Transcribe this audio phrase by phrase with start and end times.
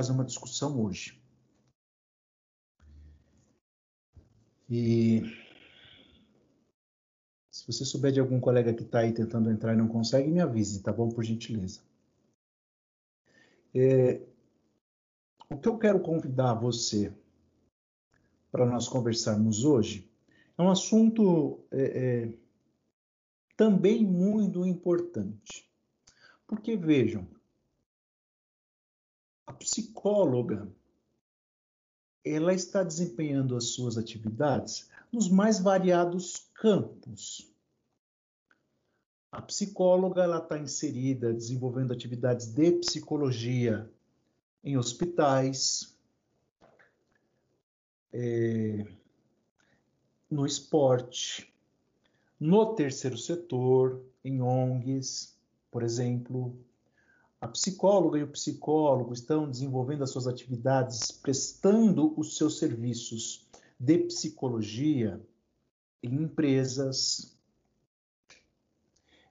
[0.00, 1.20] fazer uma discussão hoje.
[4.70, 5.20] E
[7.50, 10.40] se você souber de algum colega que está aí tentando entrar e não consegue, me
[10.40, 11.10] avise, tá bom?
[11.10, 11.82] Por gentileza.
[13.74, 14.22] É,
[15.50, 17.12] o que eu quero convidar você
[18.50, 20.10] para nós conversarmos hoje
[20.56, 22.34] é um assunto é, é,
[23.54, 25.70] também muito importante.
[26.46, 27.28] Porque vejam,
[29.60, 30.66] psicóloga
[32.24, 37.48] ela está desempenhando as suas atividades nos mais variados campos.
[39.30, 43.88] A psicóloga ela está inserida desenvolvendo atividades de psicologia
[44.62, 45.96] em hospitais,
[48.12, 48.84] é,
[50.28, 51.52] no esporte,
[52.38, 55.36] no terceiro setor, em ONGs,
[55.70, 56.58] por exemplo.
[57.40, 63.96] A psicóloga e o psicólogo estão desenvolvendo as suas atividades, prestando os seus serviços de
[63.98, 65.18] psicologia
[66.02, 67.34] em empresas,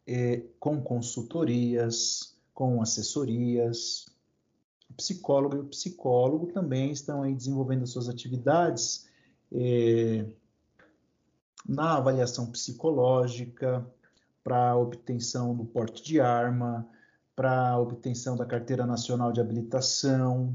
[0.07, 4.07] é, com consultorias, com assessorias.
[4.89, 9.07] O psicólogo e o psicólogo também estão aí desenvolvendo as suas atividades
[9.51, 10.25] é,
[11.67, 13.85] na avaliação psicológica,
[14.43, 16.89] para obtenção do porte de arma,
[17.39, 20.53] para obtenção da carteira nacional de habilitação,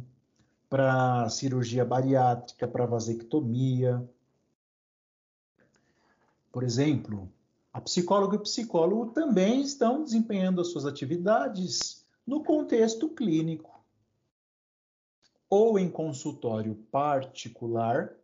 [0.69, 4.07] para cirurgia bariátrica, para vasectomia.
[6.53, 7.33] Por exemplo,
[7.73, 13.83] a psicóloga e o psicólogo também estão desempenhando as suas atividades no contexto clínico,
[15.49, 18.15] ou em consultório particular,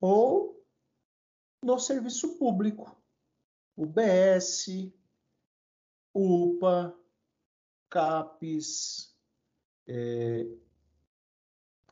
[0.00, 0.64] ou
[1.60, 2.96] no serviço público,
[3.76, 4.92] UBS,
[6.14, 6.96] UPA,
[7.90, 9.14] CAPES,
[9.86, 10.46] é,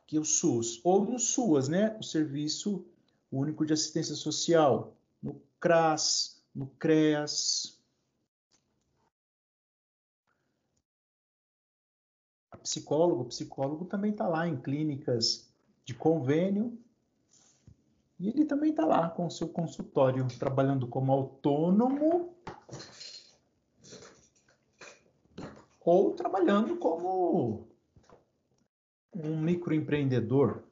[0.07, 2.85] que é o SUS, ou no SUAS, né, o Serviço
[3.31, 7.79] Único de Assistência Social, no CRAS, no CREAS.
[12.61, 15.51] Psicólogo, o psicólogo também está lá em clínicas
[15.83, 16.81] de convênio
[18.23, 22.33] e ele também está lá com o seu consultório, trabalhando como autônomo
[25.81, 27.67] ou trabalhando como
[29.13, 30.63] um microempreendedor,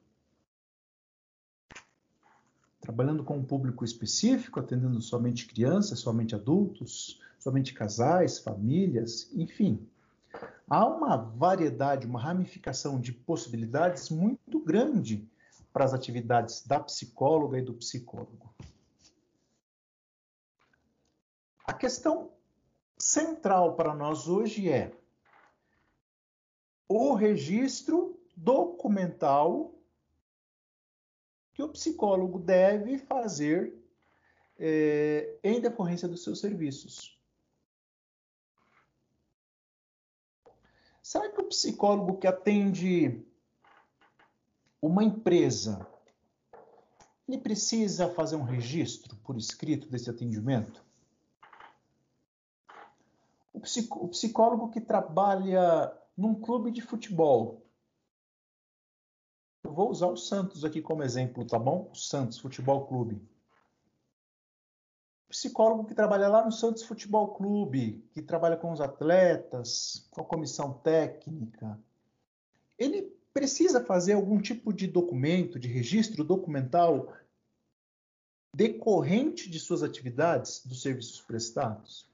[2.79, 9.85] trabalhando com um público específico, atendendo somente crianças, somente adultos, somente casais, famílias, enfim.
[10.69, 15.29] Há uma variedade, uma ramificação de possibilidades muito grande
[15.71, 18.53] para as atividades da psicóloga e do psicólogo.
[21.65, 22.31] A questão
[22.97, 24.91] central para nós hoje é
[26.87, 29.73] o registro documental
[31.53, 33.73] que o psicólogo deve fazer
[34.57, 37.19] é, em decorrência dos seus serviços.
[41.01, 43.25] Será que o psicólogo que atende
[44.81, 45.87] uma empresa,
[47.27, 50.83] ele precisa fazer um registro por escrito desse atendimento?
[53.53, 57.65] O, o psicólogo que trabalha num clube de futebol.
[59.63, 61.89] Eu vou usar o Santos aqui como exemplo, tá bom?
[61.91, 63.15] O Santos Futebol Clube.
[65.27, 70.21] O psicólogo que trabalha lá no Santos Futebol Clube, que trabalha com os atletas, com
[70.21, 71.79] a comissão técnica,
[72.77, 77.13] ele precisa fazer algum tipo de documento, de registro documental
[78.53, 82.09] decorrente de suas atividades, dos serviços prestados?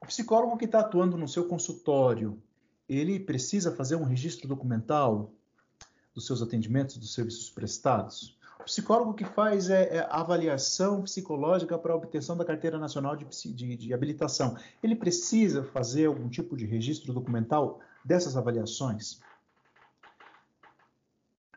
[0.00, 2.42] O psicólogo que está atuando no seu consultório,
[2.88, 5.34] ele precisa fazer um registro documental
[6.14, 8.37] dos seus atendimentos, dos serviços prestados?
[8.68, 13.24] Psicólogo que faz é, é avaliação psicológica para obtenção da carteira nacional de,
[13.54, 14.58] de, de, habilitação.
[14.82, 19.20] Ele precisa fazer algum tipo de registro documental dessas avaliações?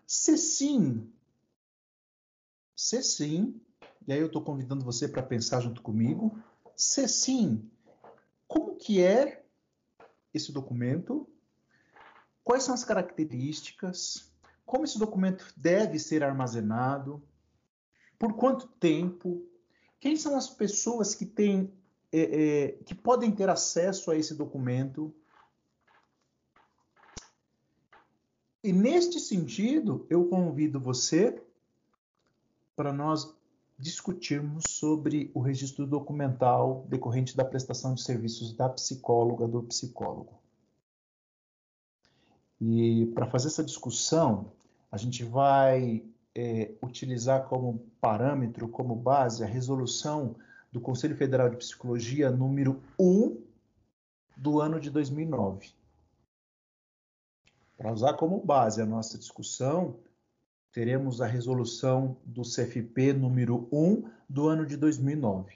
[0.07, 1.11] Se sim,
[2.73, 3.59] se sim,
[4.07, 6.41] e aí eu estou convidando você para pensar junto comigo,
[6.77, 7.69] se sim,
[8.47, 9.43] como que é
[10.33, 11.27] esse documento?
[12.41, 14.30] Quais são as características?
[14.71, 17.21] Como esse documento deve ser armazenado,
[18.17, 19.45] por quanto tempo,
[19.99, 21.73] quem são as pessoas que têm
[22.09, 25.13] é, é, que podem ter acesso a esse documento.
[28.63, 31.43] E neste sentido, eu convido você
[32.73, 33.35] para nós
[33.77, 40.39] discutirmos sobre o registro documental decorrente da prestação de serviços da psicóloga do psicólogo.
[42.61, 44.53] E para fazer essa discussão,
[44.91, 46.03] a gente vai
[46.35, 50.35] é, utilizar como parâmetro, como base, a resolução
[50.71, 53.41] do Conselho Federal de Psicologia número 1
[54.35, 55.69] do ano de 2009.
[57.77, 59.95] Para usar como base a nossa discussão,
[60.71, 65.55] teremos a resolução do CFP número 1 do ano de 2009.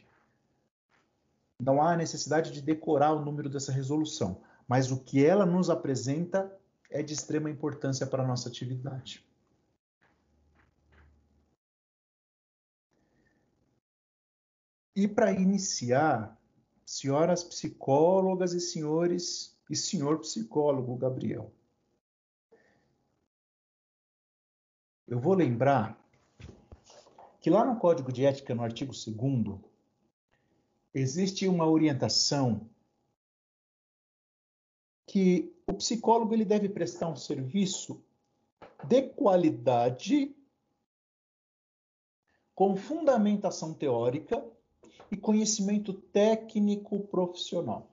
[1.59, 6.51] Não há necessidade de decorar o número dessa resolução, mas o que ela nos apresenta
[6.89, 9.25] é de extrema importância para a nossa atividade.
[14.95, 16.39] E para iniciar,
[16.85, 21.51] senhoras psicólogas e senhores e senhor psicólogo Gabriel,
[25.07, 25.99] eu vou lembrar
[27.41, 29.59] que lá no Código de Ética, no artigo 2
[30.93, 32.69] existe uma orientação
[35.05, 38.03] que o psicólogo ele deve prestar um serviço
[38.83, 40.35] de qualidade
[42.53, 44.45] com fundamentação teórica
[45.11, 47.91] e conhecimento técnico profissional.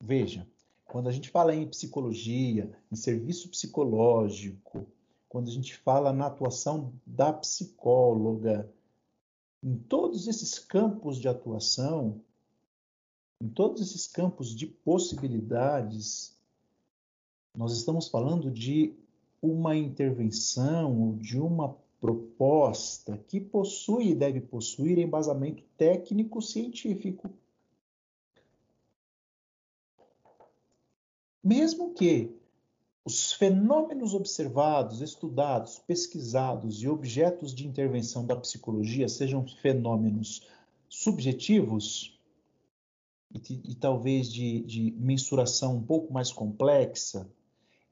[0.00, 0.46] Veja,
[0.84, 4.86] quando a gente fala em psicologia, em serviço psicológico,
[5.28, 8.72] quando a gente fala na atuação da psicóloga,
[9.64, 12.20] em todos esses campos de atuação,
[13.40, 16.36] em todos esses campos de possibilidades,
[17.56, 18.94] nós estamos falando de
[19.40, 27.30] uma intervenção, de uma proposta que possui e deve possuir embasamento técnico científico.
[31.42, 32.36] Mesmo que
[33.04, 40.46] os fenômenos observados, estudados, pesquisados e objetos de intervenção da psicologia sejam fenômenos
[40.88, 42.18] subjetivos
[43.34, 47.28] e, e talvez de, de, mensuração um pouco mais complexa,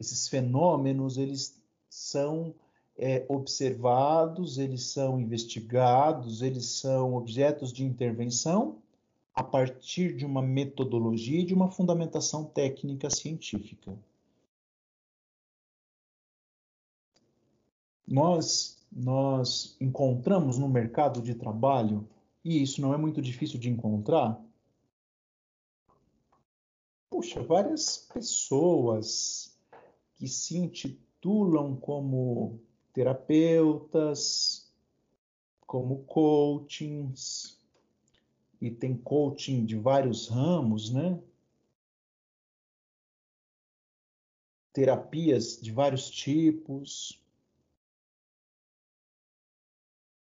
[0.00, 1.60] esses fenômenos eles
[1.90, 2.54] são
[2.96, 8.78] é, observados, eles são investigados, eles são objetos de intervenção
[9.34, 13.94] a partir de uma metodologia e de uma fundamentação técnica científica.
[18.12, 22.06] Nós, nós encontramos no mercado de trabalho,
[22.44, 24.38] e isso não é muito difícil de encontrar,
[27.08, 29.58] puxa, várias pessoas
[30.16, 32.60] que se intitulam como
[32.92, 34.70] terapeutas,
[35.66, 37.58] como coachings,
[38.60, 41.18] e tem coaching de vários ramos, né?
[44.70, 47.22] Terapias de vários tipos.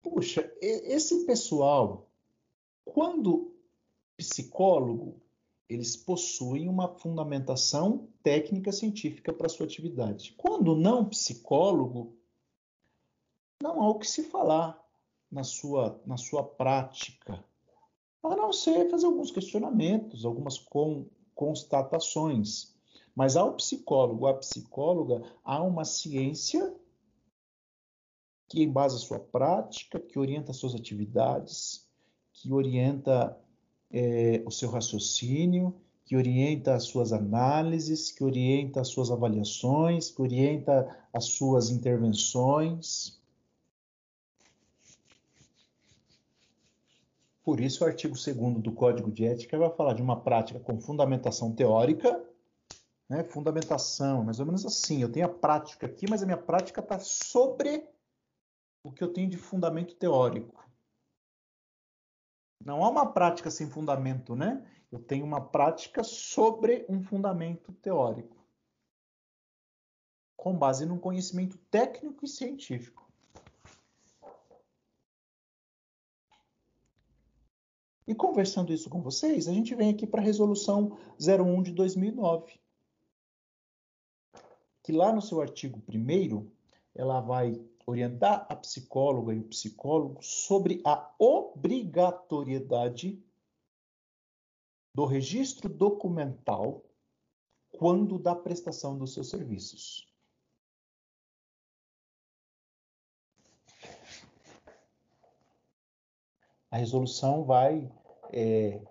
[0.05, 2.07] Puxa, esse pessoal,
[2.85, 3.55] quando
[4.19, 5.21] psicólogo,
[5.67, 10.35] eles possuem uma fundamentação técnica científica para sua atividade.
[10.37, 12.15] Quando não psicólogo,
[13.63, 14.79] não há o que se falar
[15.31, 17.43] na sua, na sua prática
[18.23, 22.75] a não ser fazer alguns questionamentos, algumas con constatações.
[23.15, 26.75] Mas ao psicólogo, à psicóloga, há uma ciência
[28.55, 31.89] que embasa sua prática, que orienta as suas atividades,
[32.33, 33.37] que orienta
[33.91, 40.23] é, o seu raciocínio, que orienta as suas análises, que orienta as suas avaliações, que
[40.23, 43.19] orienta as suas intervenções.
[47.43, 50.81] Por isso, o artigo 2 do Código de Ética vai falar de uma prática com
[50.81, 52.25] fundamentação teórica,
[53.09, 53.25] né?
[53.25, 55.03] fundamentação, mais ou menos assim.
[55.03, 57.93] Eu tenho a prática aqui, mas a minha prática está sobre
[58.85, 60.63] o que eu tenho de fundamento teórico.
[62.61, 64.65] Não há uma prática sem fundamento, né?
[64.93, 68.37] Eu tenho uma prática sobre um fundamento teórico,
[70.37, 73.03] com base num conhecimento técnico e científico.
[78.07, 82.61] E conversando isso com vocês, a gente vem aqui para a resolução 01 de 2009,
[84.83, 86.51] que lá no seu artigo 1
[86.95, 93.23] ela vai orientar a psicóloga e o psicólogo sobre a obrigatoriedade
[94.95, 96.83] do registro documental
[97.73, 100.09] quando da prestação dos seus serviços.
[106.75, 107.89] a resolução vai
[108.33, 108.83] é,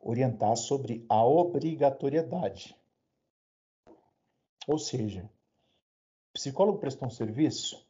[0.00, 2.76] orientar sobre a obrigatoriedade.
[4.66, 5.30] Ou seja,
[6.36, 7.82] psicólogo prestou um serviço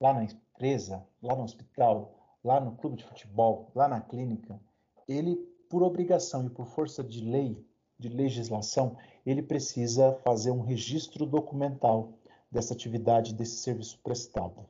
[0.00, 4.60] lá na empresa, lá no hospital, lá no clube de futebol, lá na clínica,
[5.06, 5.36] ele,
[5.70, 7.64] por obrigação e por força de lei,
[7.96, 12.12] de legislação, ele precisa fazer um registro documental
[12.50, 14.66] dessa atividade, desse serviço prestado.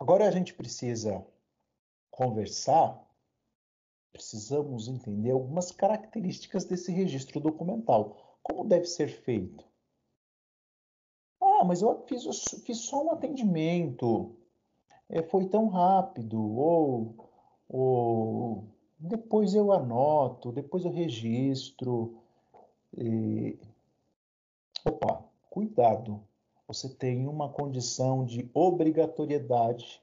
[0.00, 1.24] Agora a gente precisa
[2.10, 3.00] conversar,
[4.12, 8.38] precisamos entender algumas características desse registro documental.
[8.42, 9.64] Como deve ser feito?
[11.40, 12.24] Ah, mas eu fiz,
[12.64, 14.36] fiz só um atendimento,
[15.08, 17.14] é, foi tão rápido, ou,
[17.68, 18.64] ou
[18.98, 22.18] depois eu anoto, depois eu registro.
[22.96, 23.58] E...
[24.84, 26.22] Opa, cuidado
[26.70, 30.00] você tem uma condição de obrigatoriedade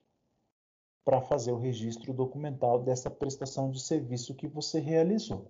[1.08, 5.50] para fazer o registro documental dessa prestação de serviço que você realizou.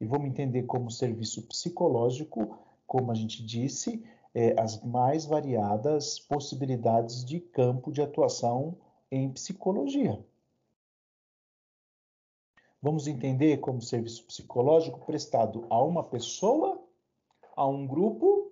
[0.00, 7.24] E vamos entender como serviço psicológico, como a gente disse, é, as mais variadas possibilidades
[7.24, 8.76] de campo de atuação
[9.08, 10.18] em psicologia.
[12.82, 16.84] Vamos entender como serviço psicológico prestado a uma pessoa,
[17.54, 18.50] a um grupo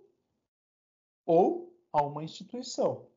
[1.27, 3.10] ou a uma instituição.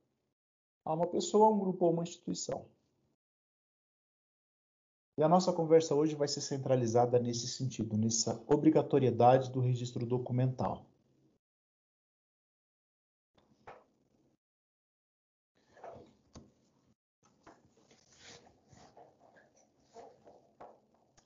[0.85, 2.65] A uma pessoa, um grupo ou uma instituição.
[5.17, 10.85] E a nossa conversa hoje vai ser centralizada nesse sentido, nessa obrigatoriedade do registro documental.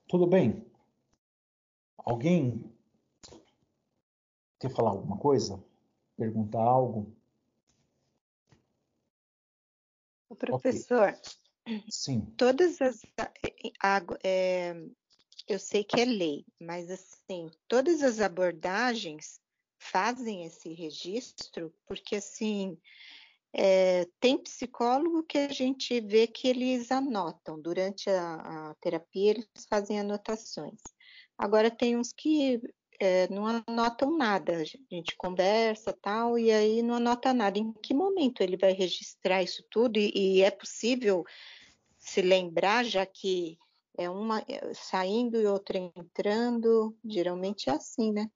[0.07, 0.65] Tudo bem?
[1.97, 2.63] Alguém
[4.59, 5.61] quer falar alguma coisa?
[6.17, 7.15] perguntar algo?
[10.29, 11.10] O professor,
[11.65, 11.84] okay.
[11.89, 12.22] sim.
[12.38, 13.01] Todas as
[14.24, 14.75] é,
[15.48, 19.39] eu sei que é lei, mas assim, todas as abordagens
[19.79, 22.77] fazem esse registro, porque assim
[23.53, 29.48] é, tem psicólogo que a gente vê que eles anotam durante a, a terapia, eles
[29.69, 30.81] fazem anotações.
[31.38, 32.60] Agora tem uns que
[32.99, 37.59] é, não anotam nada, a gente conversa tal, e aí não anota nada.
[37.59, 39.97] Em que momento ele vai registrar isso tudo?
[39.97, 41.23] E, e é possível
[41.97, 43.57] se lembrar, já que
[43.97, 48.29] é uma é, saindo e outra entrando, geralmente é assim, né?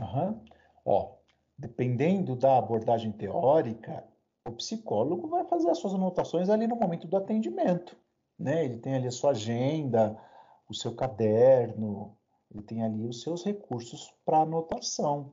[0.00, 0.44] Uhum.
[0.84, 1.16] Ó,
[1.56, 4.04] dependendo da abordagem teórica,
[4.46, 7.96] o psicólogo vai fazer as suas anotações ali no momento do atendimento,
[8.38, 8.64] né?
[8.64, 10.20] Ele tem ali a sua agenda,
[10.68, 12.17] o seu caderno,
[12.50, 15.32] ele tem ali os seus recursos para anotação.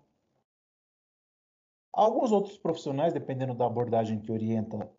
[1.91, 4.91] Alguns outros profissionais, dependendo da abordagem que orienta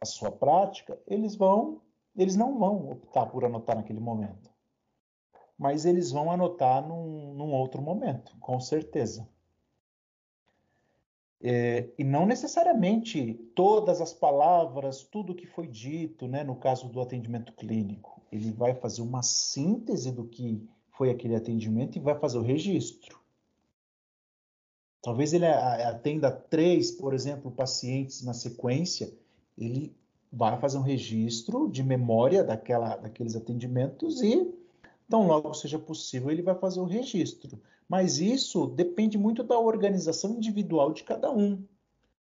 [0.00, 1.80] a sua prática, eles vão,
[2.14, 4.52] eles não vão optar por anotar naquele momento.
[5.56, 9.26] Mas eles vão anotar num, num outro momento, com certeza.
[11.40, 17.00] É, e não necessariamente todas as palavras, tudo que foi dito, né, no caso do
[17.00, 18.20] atendimento clínico.
[18.30, 23.18] Ele vai fazer uma síntese do que foi aquele atendimento e vai fazer o registro.
[25.02, 29.12] Talvez ele atenda três, por exemplo, pacientes na sequência,
[29.58, 29.94] ele
[30.32, 34.50] vai fazer um registro de memória daquela, daqueles atendimentos e,
[35.08, 37.60] tão logo seja possível, ele vai fazer o registro.
[37.88, 41.62] Mas isso depende muito da organização individual de cada um.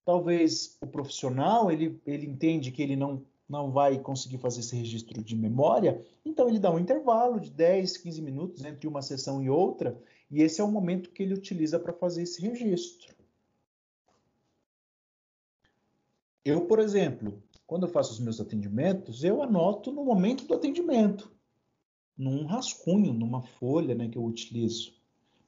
[0.04, 5.22] Talvez o profissional ele, ele entende que ele não não vai conseguir fazer esse registro
[5.24, 9.48] de memória, então ele dá um intervalo de 10, 15 minutos entre uma sessão e
[9.48, 9.98] outra,
[10.30, 13.16] e esse é o momento que ele utiliza para fazer esse registro.
[16.44, 21.32] Eu, por exemplo, quando eu faço os meus atendimentos, eu anoto no momento do atendimento,
[22.16, 24.94] num rascunho, numa folha né, que eu utilizo.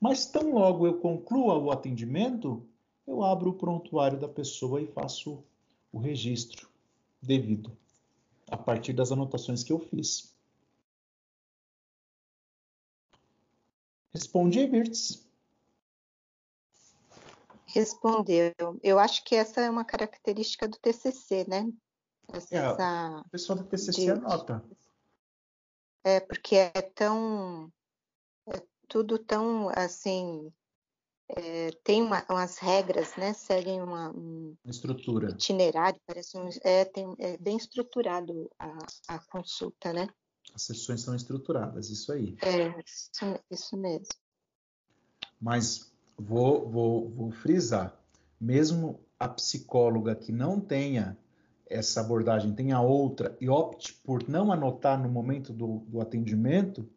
[0.01, 2.67] Mas tão logo eu conclua o atendimento,
[3.07, 5.43] eu abro o prontuário da pessoa e faço
[5.93, 6.69] o registro
[7.21, 7.77] devido
[8.51, 10.35] a partir das anotações que eu fiz.
[14.13, 15.25] Respondi, Birtz.
[17.67, 18.53] Respondeu.
[18.83, 21.71] Eu acho que essa é uma característica do TCC, né?
[22.33, 24.65] Essa, é, o pessoal do TCC de, anota.
[26.03, 27.73] É, porque é tão...
[28.49, 30.53] É tudo tão, assim,
[31.37, 33.33] é, tem uma, umas regras, né?
[33.33, 35.31] Seguem uma, um estrutura.
[35.31, 40.09] itinerário, parece um, é, tem, é bem estruturado a, a consulta, né?
[40.55, 42.37] As sessões são estruturadas, isso aí.
[42.43, 43.11] É, isso,
[43.51, 44.07] isso mesmo.
[45.41, 47.99] Mas vou, vou, vou frisar,
[48.41, 51.17] mesmo a psicóloga que não tenha
[51.71, 56.91] essa abordagem tenha outra e opte por não anotar no momento do, do atendimento,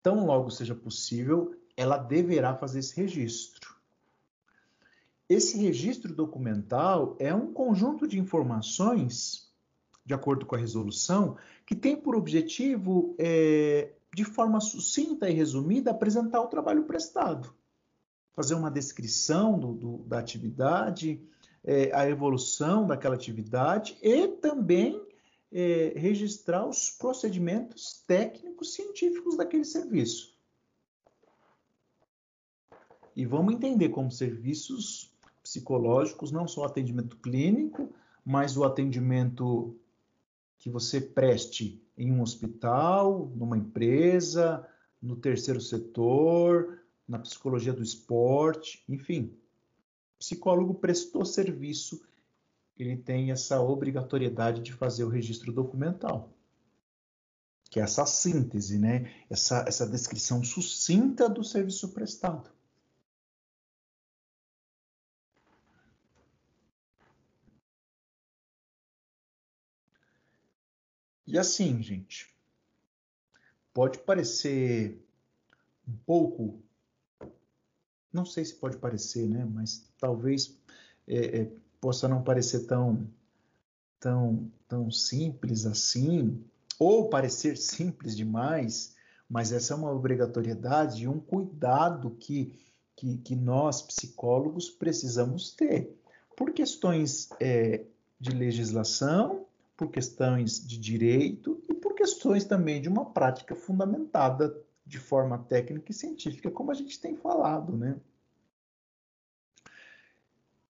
[0.00, 3.71] tão logo seja possível, ela deverá fazer esse registro.
[5.32, 9.50] Esse registro documental é um conjunto de informações,
[10.04, 15.90] de acordo com a resolução, que tem por objetivo, é, de forma sucinta e resumida,
[15.90, 17.50] apresentar o trabalho prestado.
[18.34, 21.26] Fazer uma descrição do, do, da atividade,
[21.64, 25.02] é, a evolução daquela atividade e também
[25.50, 30.36] é, registrar os procedimentos técnicos científicos daquele serviço.
[33.16, 35.11] E vamos entender como serviços
[35.52, 37.92] psicológicos não só o atendimento clínico,
[38.24, 39.76] mas o atendimento
[40.58, 44.66] que você preste em um hospital, numa empresa,
[45.00, 49.36] no terceiro setor, na psicologia do esporte, enfim.
[50.14, 52.00] O psicólogo prestou serviço,
[52.78, 56.32] ele tem essa obrigatoriedade de fazer o registro documental.
[57.68, 59.12] Que é essa síntese, né?
[59.28, 62.50] essa, essa descrição sucinta do serviço prestado.
[71.26, 72.34] E assim, gente,
[73.72, 75.00] pode parecer
[75.86, 76.60] um pouco,
[78.12, 79.44] não sei se pode parecer, né?
[79.44, 80.58] Mas talvez
[81.06, 83.08] é, é, possa não parecer tão,
[83.98, 86.44] tão, tão simples assim,
[86.78, 88.94] ou parecer simples demais,
[89.28, 92.52] mas essa é uma obrigatoriedade e um cuidado que,
[92.94, 95.96] que, que nós, psicólogos, precisamos ter.
[96.36, 97.84] Por questões é,
[98.20, 99.46] de legislação,
[99.82, 105.90] por questões de direito e por questões também de uma prática fundamentada de forma técnica
[105.90, 107.96] e científica, como a gente tem falado, né?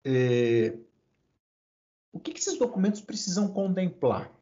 [0.02, 0.78] É...
[2.11, 4.33] O que, que esses documentos precisam contemplar?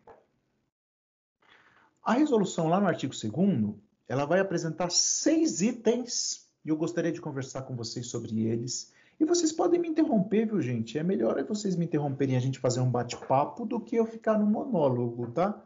[2.00, 3.74] A resolução lá no artigo 2
[4.06, 9.24] ela vai apresentar seis itens e eu gostaria de conversar com vocês sobre eles e
[9.26, 10.98] vocês podem me interromper, viu, gente?
[10.98, 14.46] É melhor vocês me interromperem a gente fazer um bate-papo do que eu ficar no
[14.46, 15.62] monólogo, tá?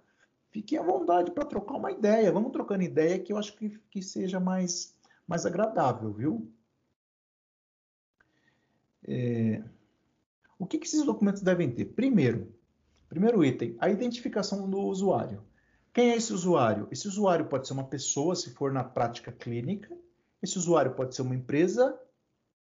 [0.50, 2.32] Fiquem à vontade para trocar uma ideia.
[2.32, 6.52] Vamos trocando ideia que eu acho que, que seja mais, mais agradável, viu?
[9.06, 9.62] É...
[10.58, 11.84] O que, que esses documentos devem ter?
[11.84, 12.52] Primeiro,
[13.08, 15.44] primeiro item, a identificação do usuário.
[15.92, 16.88] Quem é esse usuário?
[16.90, 19.96] Esse usuário pode ser uma pessoa, se for na prática clínica.
[20.42, 21.96] Esse usuário pode ser uma empresa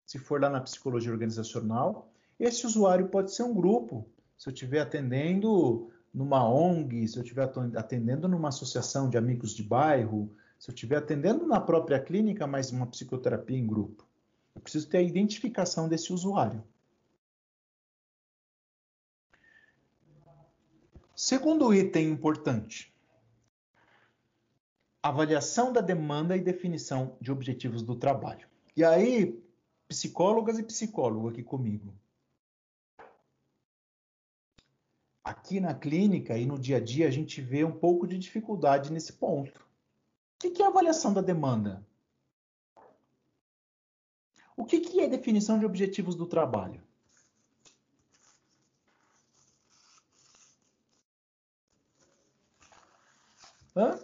[0.06, 2.08] se for lá na psicologia organizacional.
[2.38, 4.08] Esse usuário pode ser um grupo.
[4.38, 9.64] Se eu estiver atendendo numa ONG, se eu estiver atendendo numa associação de amigos de
[9.64, 14.06] bairro, se eu estiver atendendo na própria clínica, mas uma psicoterapia em grupo.
[14.54, 16.62] Eu preciso ter a identificação desse usuário.
[21.14, 22.94] Segundo item importante:
[25.02, 28.46] avaliação da demanda e definição de objetivos do trabalho.
[28.76, 29.42] E aí,
[29.88, 31.94] psicólogas e psicólogo aqui comigo.
[35.22, 38.92] Aqui na clínica e no dia a dia a gente vê um pouco de dificuldade
[38.92, 39.66] nesse ponto.
[40.36, 41.84] O que é avaliação da demanda?
[44.56, 46.82] O que é definição de objetivos do trabalho?
[53.76, 53.98] Hã?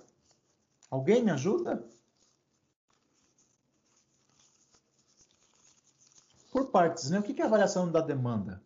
[0.91, 1.89] Alguém me ajuda?
[6.53, 7.19] Por partes, né?
[7.19, 8.63] O que é a avaliação da demanda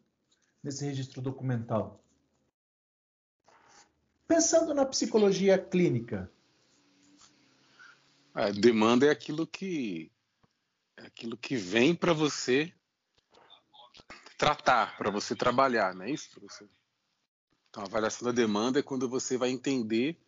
[0.62, 2.03] nesse registro documental?
[4.27, 6.31] Pensando na psicologia clínica.
[8.35, 10.11] A demanda é aquilo que
[10.96, 12.72] é aquilo que vem para você
[14.37, 16.40] tratar, para você trabalhar, não é isso?
[16.40, 16.66] Você...
[17.70, 20.18] Então, a avaliação da demanda é quando você vai entender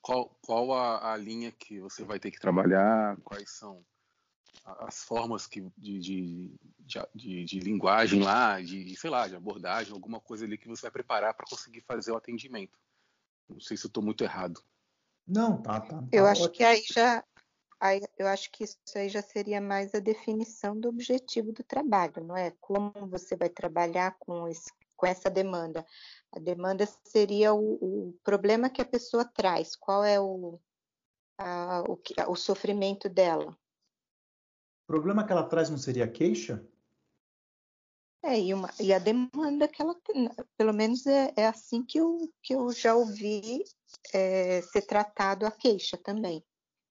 [0.00, 3.84] qual, qual a, a linha que você vai ter que trabalhar, quais são
[4.64, 6.54] as formas que, de, de,
[7.14, 10.90] de, de, linguagem lá, de, sei lá, de abordagem, alguma coisa ali que você vai
[10.90, 12.78] preparar para conseguir fazer o atendimento.
[13.48, 14.62] Não sei se eu estou muito errado.
[15.26, 15.98] Não, tá, tá.
[15.98, 17.24] tá eu acho que aí já,
[17.80, 22.24] aí, eu acho que isso aí já seria mais a definição do objetivo do trabalho,
[22.24, 22.52] não é?
[22.60, 25.84] Como você vai trabalhar com, esse, com essa demanda.
[26.32, 30.58] A demanda seria o, o problema que a pessoa traz, qual é o,
[31.38, 32.00] a, o,
[32.32, 33.56] o sofrimento dela.
[34.84, 36.64] O problema que ela traz não seria a queixa?
[38.22, 41.98] É, e, uma, e a demanda que ela tem, pelo menos é, é assim que
[41.98, 43.64] eu, que eu já ouvi
[44.14, 46.42] é, ser tratado a queixa também.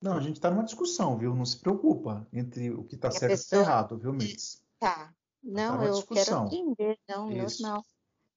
[0.01, 1.33] Não, a gente está numa discussão, viu?
[1.33, 4.61] Não se preocupa entre o que está certo e o que está errado, viu, Miss?
[4.79, 5.13] Tá.
[5.41, 7.61] Não, tá eu quero entender, não, Isso.
[7.61, 7.85] normal.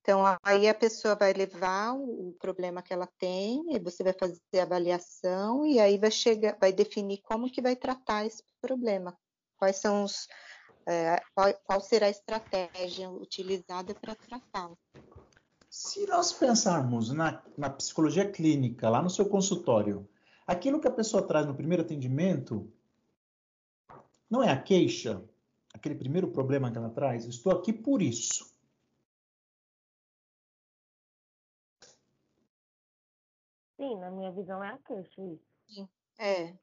[0.01, 4.41] Então, aí a pessoa vai levar o problema que ela tem, e você vai fazer
[4.61, 9.19] a avaliação, e aí vai chegar, vai definir como que vai tratar esse problema.
[9.57, 10.29] Quais são os.
[10.87, 14.79] É, qual, qual, será a estratégia utilizada para tratá-lo.
[15.69, 20.09] Se nós pensarmos na, na psicologia clínica, lá no seu consultório,
[20.47, 22.73] aquilo que a pessoa traz no primeiro atendimento
[24.31, 25.23] não é a queixa,
[25.75, 27.25] aquele primeiro problema que ela traz.
[27.25, 28.55] Estou aqui por isso.
[33.77, 35.23] Sim, na minha visão é a queixa.
[35.69, 35.89] Sim.
[36.19, 36.57] É.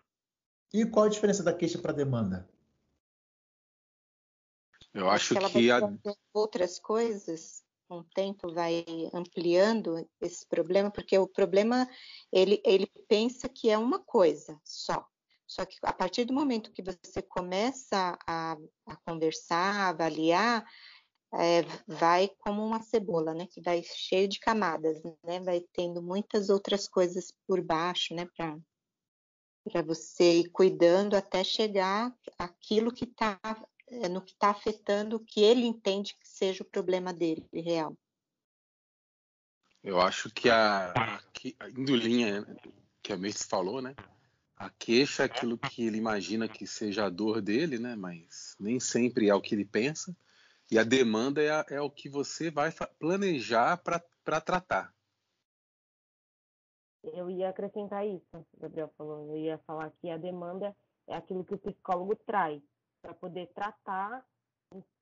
[0.73, 2.49] E qual a diferença da queixa para a demanda?
[4.93, 5.79] Eu acho que, que a...
[6.33, 11.89] outras coisas com o tempo vai ampliando esse problema, porque o problema
[12.31, 15.05] ele, ele pensa que é uma coisa só.
[15.47, 20.65] Só que a partir do momento que você começa a, a conversar, a avaliar,
[21.35, 23.47] é, vai como uma cebola, né?
[23.47, 25.39] Que vai cheio de camadas, né?
[25.41, 28.27] Vai tendo muitas outras coisas por baixo, né?
[28.35, 28.57] Para
[29.63, 33.39] para você ir cuidando até chegar aquilo que está
[34.09, 37.95] no que está afetando o que ele entende que seja o problema dele real.
[39.83, 42.45] Eu acho que a, a indo linha
[43.01, 43.93] que a Mercedes falou, né?
[44.55, 47.95] A queixa é aquilo que ele imagina que seja a dor dele, né?
[47.95, 50.15] Mas nem sempre é o que ele pensa.
[50.71, 54.93] E a demanda é, a, é o que você vai planejar para tratar.
[57.03, 59.35] Eu ia acrescentar isso, o Gabriel falou.
[59.35, 60.73] Eu ia falar que a demanda
[61.07, 62.61] é aquilo que o psicólogo traz
[63.03, 64.25] para poder tratar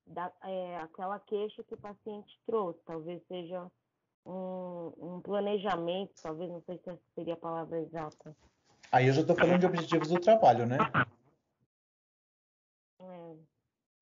[0.07, 2.79] da, é, aquela queixa que o paciente trouxe.
[2.83, 3.71] Talvez seja
[4.25, 8.35] um, um, planejamento, talvez, não sei se essa seria a palavra exata.
[8.91, 10.77] Aí eu já estou falando de objetivos do trabalho, né?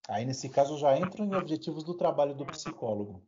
[0.07, 3.21] Aí, nesse caso, já entro em objetivos do trabalho do psicólogo.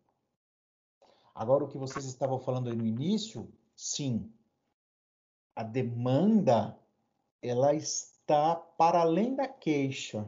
[1.35, 4.33] Agora, o que vocês estavam falando aí no início, sim,
[5.55, 6.75] a demanda
[7.41, 10.27] ela está para além da queixa.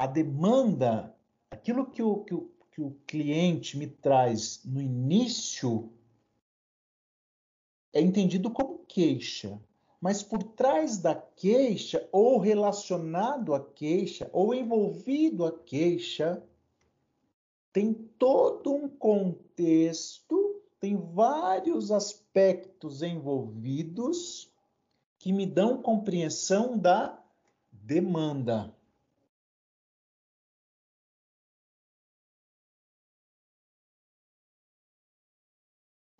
[0.00, 1.14] A demanda,
[1.50, 5.92] aquilo que o, que o, que o cliente me traz no início,
[7.92, 9.60] é entendido como queixa
[10.00, 16.42] mas por trás da queixa, ou relacionado à queixa, ou envolvido à queixa,
[17.70, 24.50] tem todo um contexto, tem vários aspectos envolvidos
[25.18, 27.22] que me dão compreensão da
[27.70, 28.74] demanda.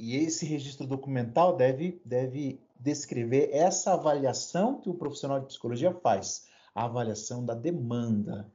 [0.01, 6.49] E esse registro documental deve, deve descrever essa avaliação que o profissional de psicologia faz,
[6.75, 8.51] a avaliação da demanda.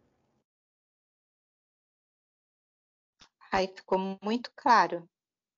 [3.52, 5.08] Aí ficou muito claro.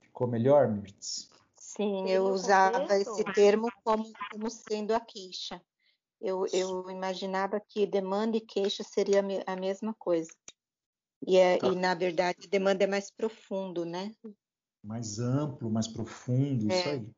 [0.02, 1.30] Ficou melhor, Mirtz?
[1.56, 5.62] Sim, eu usava esse termo como, como sendo a queixa.
[6.20, 10.32] Eu, eu imaginava que demanda e queixa seria a mesma coisa.
[11.26, 11.70] E, é, tá.
[11.70, 14.14] e na verdade, demanda é mais profundo, né?
[14.88, 16.80] Mais amplo, mais profundo, é.
[16.80, 17.10] isso aí.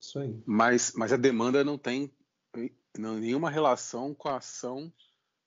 [0.00, 0.42] Isso aí.
[0.44, 2.12] Mas, mas a demanda não tem
[2.98, 4.92] não, nenhuma relação com a ação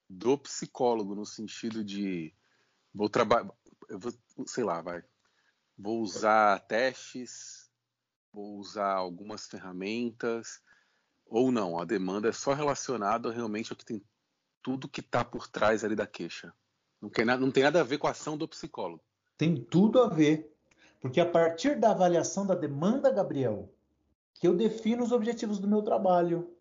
[0.10, 2.34] do psicólogo, no sentido de
[2.94, 3.52] vou trabalhar,
[4.46, 5.04] sei lá, vai,
[5.78, 7.70] vou usar testes,
[8.32, 10.62] vou usar algumas ferramentas,
[11.26, 14.02] ou não, a demanda é só relacionada realmente ao que tem
[14.62, 16.54] tudo que está por trás ali da queixa.
[17.02, 19.04] Não tem, nada, não tem nada a ver com a ação do psicólogo.
[19.38, 20.57] Tem tudo a ver.
[21.00, 23.72] Porque a partir da avaliação da demanda, Gabriel,
[24.34, 26.54] que eu defino os objetivos do meu trabalho.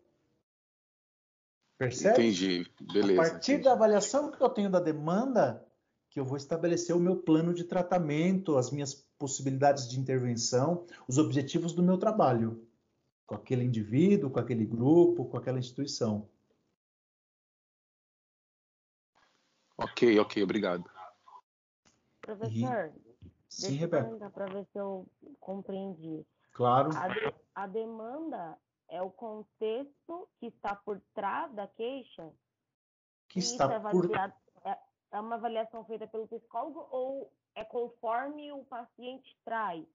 [1.77, 2.21] Percebe?
[2.21, 2.71] Entendi.
[2.81, 3.21] Beleza.
[3.21, 3.63] A partir entendi.
[3.65, 5.65] da avaliação que eu tenho da demanda,
[6.09, 11.17] que eu vou estabelecer o meu plano de tratamento, as minhas possibilidades de intervenção, os
[11.17, 12.65] objetivos do meu trabalho.
[13.25, 16.29] Com aquele indivíduo, com aquele grupo, com aquela instituição.
[19.77, 20.89] Ok, ok, obrigado.
[22.21, 22.91] Professor,
[23.49, 24.29] Sim, Deixa Rebeca.
[24.29, 25.07] Para ver se eu
[25.39, 26.25] compreendi.
[26.53, 26.89] Claro.
[26.95, 28.57] A, de, a, demanda
[28.89, 32.31] é o contexto que está por trás da queixa?
[33.29, 34.09] Que está é, por...
[34.15, 34.77] é,
[35.11, 39.85] é uma avaliação feita pelo psicólogo ou é conforme o paciente traz?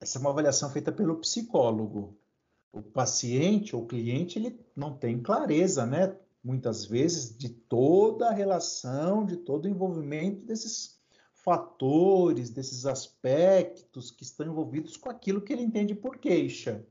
[0.00, 2.16] Essa é uma avaliação feita pelo psicólogo.
[2.72, 6.16] O paciente ou cliente ele não tem clareza, né?
[6.42, 10.97] Muitas vezes de toda a relação, de todo o envolvimento desses
[11.44, 16.86] fatores, desses aspectos que estão envolvidos com aquilo que ele entende por queixa.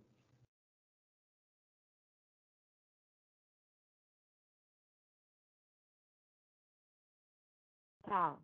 [8.03, 8.37] Tá.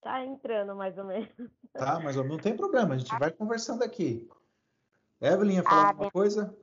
[0.00, 1.30] Tá entrando mais ou menos.
[1.72, 4.28] Tá, mas não tem problema, a gente vai conversando aqui.
[5.20, 6.56] Evelyn, ia falar A alguma coisa?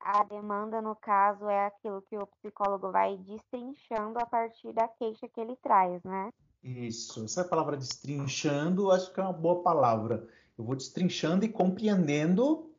[0.00, 5.28] A demanda, no caso, é aquilo que o psicólogo vai destrinchando a partir da queixa
[5.28, 6.30] que ele traz, né?
[6.62, 10.28] Isso, essa palavra destrinchando, acho que é uma boa palavra.
[10.56, 12.70] Eu vou destrinchando e compreendendo,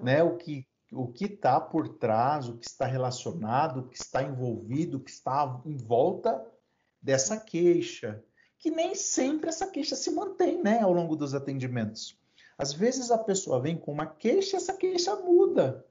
[0.00, 4.22] né, o que o que está por trás, o que está relacionado, o que está
[4.22, 6.44] envolvido, o que está em volta
[7.00, 8.24] dessa queixa,
[8.58, 12.18] que nem sempre essa queixa se mantém, né, ao longo dos atendimentos.
[12.56, 15.84] Às vezes a pessoa vem com uma queixa, essa queixa muda.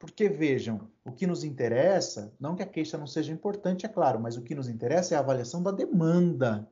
[0.00, 4.18] Porque vejam, o que nos interessa, não que a queixa não seja importante, é claro,
[4.18, 6.66] mas o que nos interessa é a avaliação da demanda.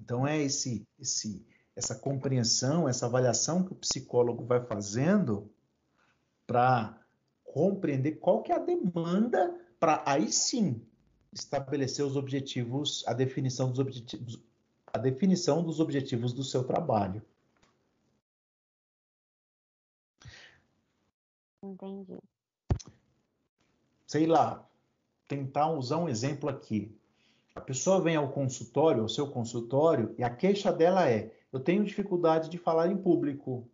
[0.00, 5.52] Então é esse, esse, essa compreensão, essa avaliação que o psicólogo vai fazendo
[6.46, 6.96] para
[7.42, 10.80] compreender qual que é a demanda para aí sim
[11.32, 14.40] estabelecer os objetivos, a definição dos objetivos,
[14.86, 17.20] a definição dos objetivos do seu trabalho.
[21.62, 22.18] Entendi.
[24.06, 24.68] Sei lá,
[25.28, 26.94] tentar usar um exemplo aqui.
[27.54, 31.84] A pessoa vem ao consultório, ao seu consultório, e a queixa dela é: eu tenho
[31.84, 33.68] dificuldade de falar em público.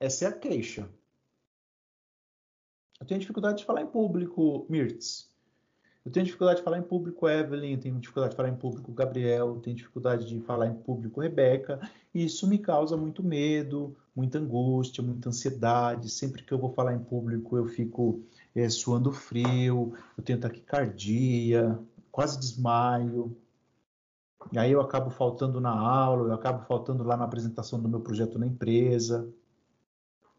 [0.00, 0.88] Essa é a queixa.
[3.00, 5.33] Eu tenho dificuldade de falar em público, Mirtz.
[6.04, 7.78] Eu tenho dificuldade de falar em público, Evelyn.
[7.78, 9.58] Tenho dificuldade de falar em público, Gabriel.
[9.60, 11.80] Tenho dificuldade de falar em público, Rebeca.
[12.14, 16.10] E isso me causa muito medo, muita angústia, muita ansiedade.
[16.10, 18.22] Sempre que eu vou falar em público, eu fico
[18.54, 21.78] é, suando frio, eu tenho taquicardia,
[22.12, 23.34] quase desmaio.
[24.52, 28.00] E aí eu acabo faltando na aula, eu acabo faltando lá na apresentação do meu
[28.00, 29.26] projeto na empresa.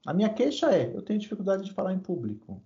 [0.06, 2.62] A minha queixa é, eu tenho dificuldade de falar em público.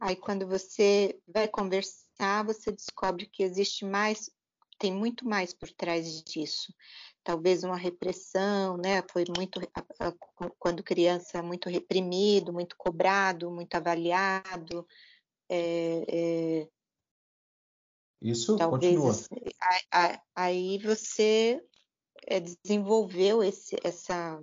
[0.00, 4.30] Aí quando você vai conversar, você descobre que existe mais,
[4.78, 6.72] tem muito mais por trás disso.
[7.24, 9.02] Talvez uma repressão, né?
[9.10, 9.60] Foi muito
[10.58, 14.86] quando criança muito reprimido, muito cobrado, muito avaliado.
[15.48, 16.68] É, é,
[18.22, 19.10] Isso talvez continua.
[19.10, 21.60] assim, aí você
[22.26, 24.40] é, desenvolveu esse, essa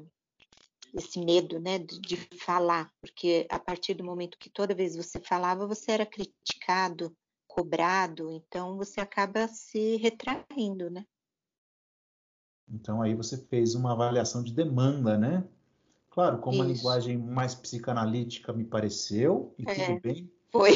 [0.96, 5.20] esse medo, né, de, de, falar, porque a partir do momento que toda vez você
[5.20, 7.16] falava, você era criticado,
[7.48, 11.06] cobrado, então você acaba se retraindo, né?
[12.68, 15.48] Então aí você fez uma avaliação de demanda, né?
[16.10, 16.74] Claro, com uma Isso.
[16.74, 19.86] linguagem mais psicanalítica me pareceu, e É.
[19.86, 20.32] tudo bem.
[20.52, 20.72] Foi.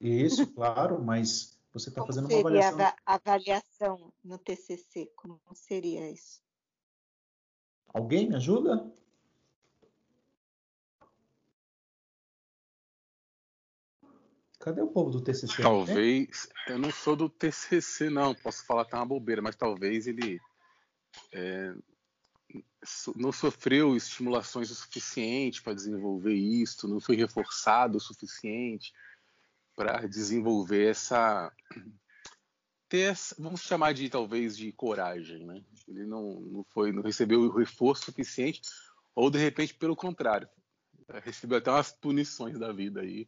[0.00, 2.80] Isso, claro, mas você está fazendo uma seria a avaliação.
[2.80, 5.12] ava- avaliação no TCC?
[5.14, 6.42] Como seria isso?
[7.94, 8.90] Alguém me ajuda?
[14.62, 15.60] Cadê o povo do TCC?
[15.60, 20.06] Talvez, eu não sou do TCC não, posso falar que é uma bobeira, mas talvez
[20.06, 20.40] ele
[21.32, 21.74] é,
[23.16, 28.92] não sofreu estimulações o suficiente para desenvolver isso, não foi reforçado o suficiente
[29.74, 31.52] para desenvolver essa,
[33.36, 35.64] vamos chamar de talvez de coragem, né?
[35.88, 38.60] Ele não, não foi, não recebeu o reforço suficiente,
[39.12, 40.48] ou de repente pelo contrário,
[41.24, 43.26] recebeu até umas punições da vida aí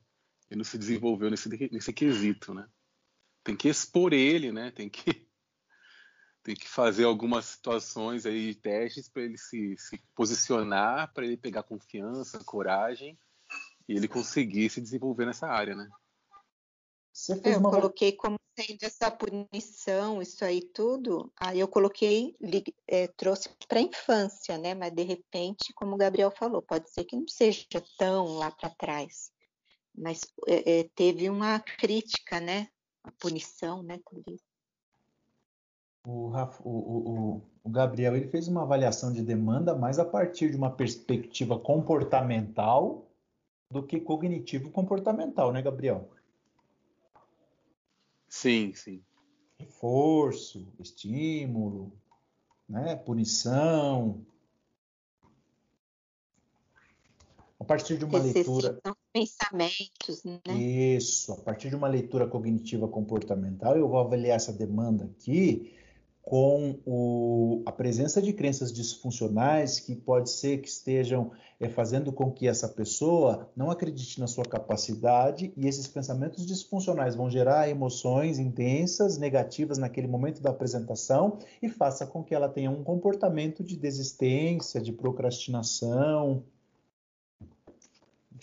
[0.55, 2.69] e não se desenvolveu nesse, nesse quesito, né?
[3.43, 4.71] Tem que expor ele, né?
[4.71, 5.29] Tem que
[6.43, 11.39] tem que fazer algumas situações aí de testes para ele se, se posicionar, para ele
[11.39, 13.19] pegar confiança, coragem
[13.89, 15.89] e ele conseguir se desenvolver nessa área, né?
[17.13, 22.37] Você fez Eu uma coloquei como sendo essa punição, isso aí tudo, aí eu coloquei,
[22.41, 24.75] li- é, trouxe para a infância, né?
[24.75, 27.65] Mas de repente, como o Gabriel falou, pode ser que não seja
[27.99, 29.34] tão lá para trás.
[29.95, 32.69] Mas é, é, teve uma crítica, né?
[33.05, 33.99] A punição, né?
[36.07, 40.05] O, Raf- o- o- o- o Gabriel ele fez uma avaliação de demanda mais a
[40.05, 43.07] partir de uma perspectiva comportamental
[43.71, 46.11] do que cognitivo-comportamental, né, Gabriel?
[48.29, 49.03] Sim, sim.
[49.59, 51.93] Reforço, estímulo,
[52.69, 54.25] né, punição.
[57.59, 58.79] A partir de uma leitura,
[59.13, 60.55] pensamentos, né?
[60.55, 65.73] isso, a partir de uma leitura cognitiva comportamental, eu vou avaliar essa demanda aqui
[66.25, 72.33] com o, a presença de crenças disfuncionais que pode ser que estejam é, fazendo com
[72.33, 78.39] que essa pessoa não acredite na sua capacidade e esses pensamentos disfuncionais vão gerar emoções
[78.39, 83.77] intensas, negativas naquele momento da apresentação e faça com que ela tenha um comportamento de
[83.77, 86.43] desistência, de procrastinação,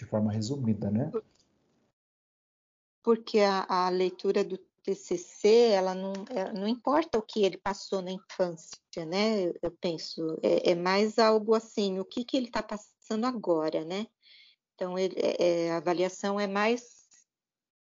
[0.02, 1.12] de forma resumida, né?
[3.04, 8.02] Porque a, a leitura do TCC, ela não, é, não importa o que ele passou
[8.02, 9.52] na infância, né?
[9.62, 14.08] Eu penso, é, é mais algo assim, o que, que ele está passando agora, né?
[14.74, 16.82] Então, ele, é, é, a avaliação é mais,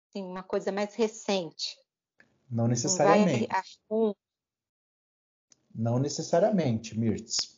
[0.09, 1.77] assim, uma coisa mais recente.
[2.51, 3.49] Não necessariamente.
[3.91, 4.17] Não,
[5.75, 7.56] não necessariamente, Mirtz.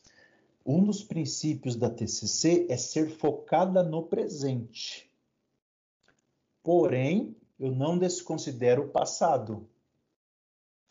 [0.65, 5.11] Um dos princípios da TCC é ser focada no presente.
[6.63, 9.67] Porém, eu não desconsidero o passado.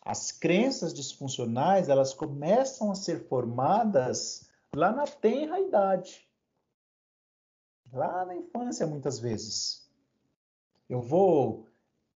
[0.01, 6.27] As crenças disfuncionais, elas começam a ser formadas lá na tenra idade.
[7.91, 9.89] Lá na infância, muitas vezes.
[10.89, 11.67] Eu vou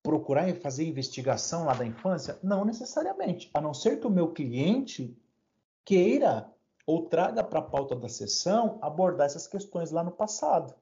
[0.03, 2.39] procurar fazer investigação lá da infância?
[2.43, 5.17] Não necessariamente, a não ser que o meu cliente
[5.85, 6.51] queira
[6.91, 10.75] ou traga para a pauta da sessão abordar essas questões lá no passado.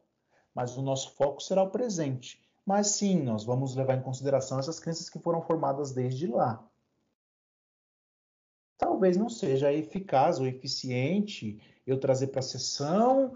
[0.55, 2.43] Mas o nosso foco será o presente.
[2.65, 6.67] Mas sim, nós vamos levar em consideração essas crenças que foram formadas desde lá.
[8.79, 13.35] Talvez não seja eficaz ou eficiente eu trazer para a sessão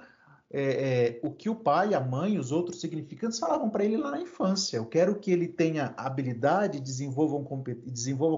[0.51, 4.13] é, é, o que o pai, a mãe, os outros significantes falavam para ele lá
[4.13, 4.79] na infância.
[4.79, 7.43] Eu quero que ele tenha habilidade, desenvolva,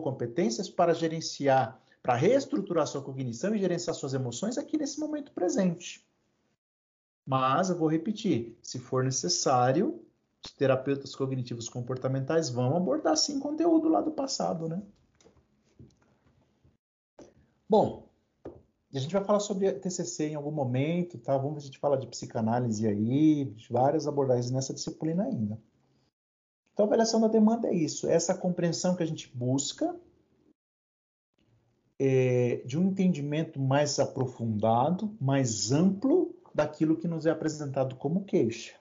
[0.00, 6.06] competências para gerenciar, para reestruturar sua cognição e gerenciar suas emoções aqui nesse momento presente.
[7.26, 10.04] Mas eu vou repetir: se for necessário,
[10.44, 14.82] os terapeutas cognitivos comportamentais vão abordar sim conteúdo lá do passado, né?
[17.66, 18.06] Bom,
[18.94, 21.38] a gente vai falar sobre TCC em algum momento, tá?
[21.38, 25.58] Vamos ver se a gente fala de psicanálise aí, várias abordagens nessa disciplina ainda.
[26.74, 29.98] Então, a avaliação da demanda é isso, é essa compreensão que a gente busca
[32.06, 38.74] é, de um entendimento mais aprofundado, mais amplo daquilo que nos é apresentado como queixa.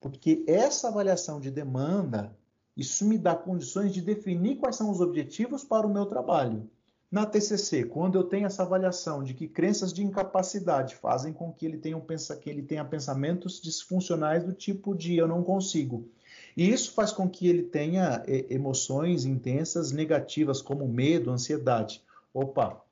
[0.00, 2.36] Porque essa avaliação de demanda,
[2.76, 6.70] isso me dá condições de definir quais são os objetivos para o meu trabalho.
[7.10, 11.66] Na TCC, quando eu tenho essa avaliação de que crenças de incapacidade fazem com que
[11.66, 16.08] ele tenha, um, que ele tenha pensamentos disfuncionais do tipo de eu não consigo.
[16.56, 22.02] E isso faz com que ele tenha emoções intensas negativas, como medo, ansiedade.
[22.34, 22.82] Opa,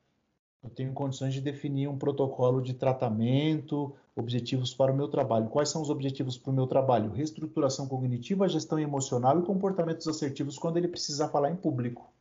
[0.62, 5.49] eu tenho condições de definir um protocolo de tratamento, objetivos para o meu trabalho.
[5.49, 7.11] Quais são os objetivos para o meu trabalho?
[7.11, 12.12] Reestruturação cognitiva, gestão emocional e comportamentos assertivos quando ele precisar falar em público.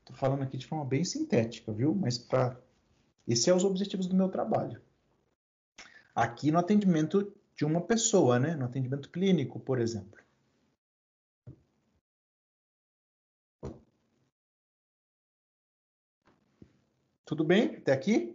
[0.00, 1.94] Estou falando aqui de forma bem sintética, viu?
[1.94, 2.56] Mas para
[3.26, 4.80] esses são os objetivos do meu trabalho.
[6.14, 8.56] Aqui no atendimento de uma pessoa, né?
[8.56, 10.18] No atendimento clínico, por exemplo.
[17.28, 18.34] Tudo bem até aqui?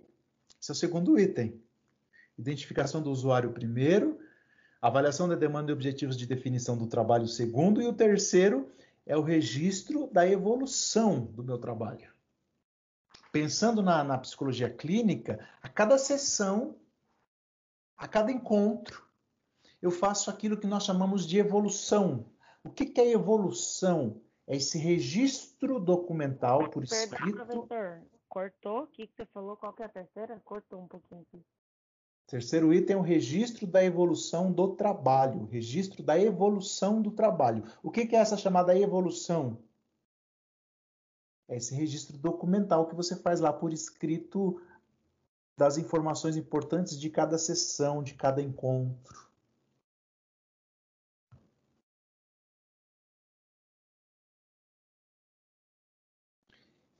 [0.61, 1.59] Esse é o segundo item.
[2.37, 4.19] Identificação do usuário primeiro,
[4.79, 8.69] avaliação da demanda e objetivos de definição do trabalho segundo, e o terceiro
[9.03, 12.13] é o registro da evolução do meu trabalho.
[13.31, 16.75] Pensando na, na psicologia clínica, a cada sessão,
[17.97, 19.07] a cada encontro,
[19.81, 22.27] eu faço aquilo que nós chamamos de evolução.
[22.63, 24.21] O que, que é evolução?
[24.45, 27.37] É esse registro documental por escrito.
[27.37, 28.13] Perdão, professor.
[28.33, 28.85] Cortou?
[28.85, 29.55] O que, que você falou?
[29.55, 30.41] Qual que é a terceira?
[30.43, 31.45] Cortou um pouquinho aqui.
[32.25, 35.45] Terceiro item é o registro da evolução do trabalho.
[35.45, 37.63] Registro da evolução do trabalho.
[37.83, 39.59] O que, que é essa chamada evolução?
[41.47, 44.59] É esse registro documental que você faz lá por escrito
[45.55, 49.22] das informações importantes de cada sessão, de cada encontro.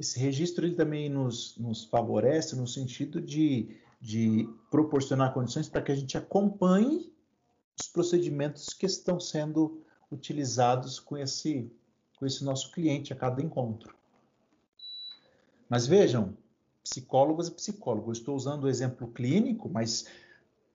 [0.03, 5.93] Esse registro ele também nos, nos favorece no sentido de, de proporcionar condições para que
[5.93, 7.09] a gente acompanhe
[7.79, 11.71] os procedimentos que estão sendo utilizados com esse,
[12.17, 13.95] com esse nosso cliente a cada encontro.
[15.69, 16.37] Mas vejam,
[16.83, 20.05] psicólogos e psicólogos, estou usando o exemplo clínico, mas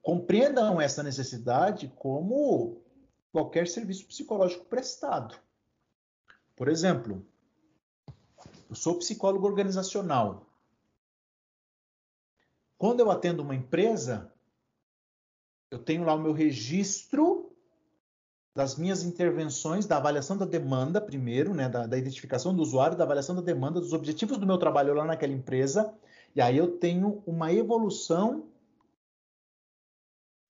[0.01, 2.81] compreendam essa necessidade como
[3.31, 5.35] qualquer serviço psicológico prestado.
[6.55, 7.23] Por exemplo,
[8.69, 10.45] eu sou psicólogo organizacional.
[12.77, 14.31] Quando eu atendo uma empresa,
[15.71, 17.51] eu tenho lá o meu registro
[18.55, 23.03] das minhas intervenções, da avaliação da demanda, primeiro, né, da, da, identificação do usuário, da
[23.03, 25.93] avaliação da demanda, dos objetivos do meu trabalho lá naquela empresa,
[26.35, 28.47] e aí eu tenho uma evolução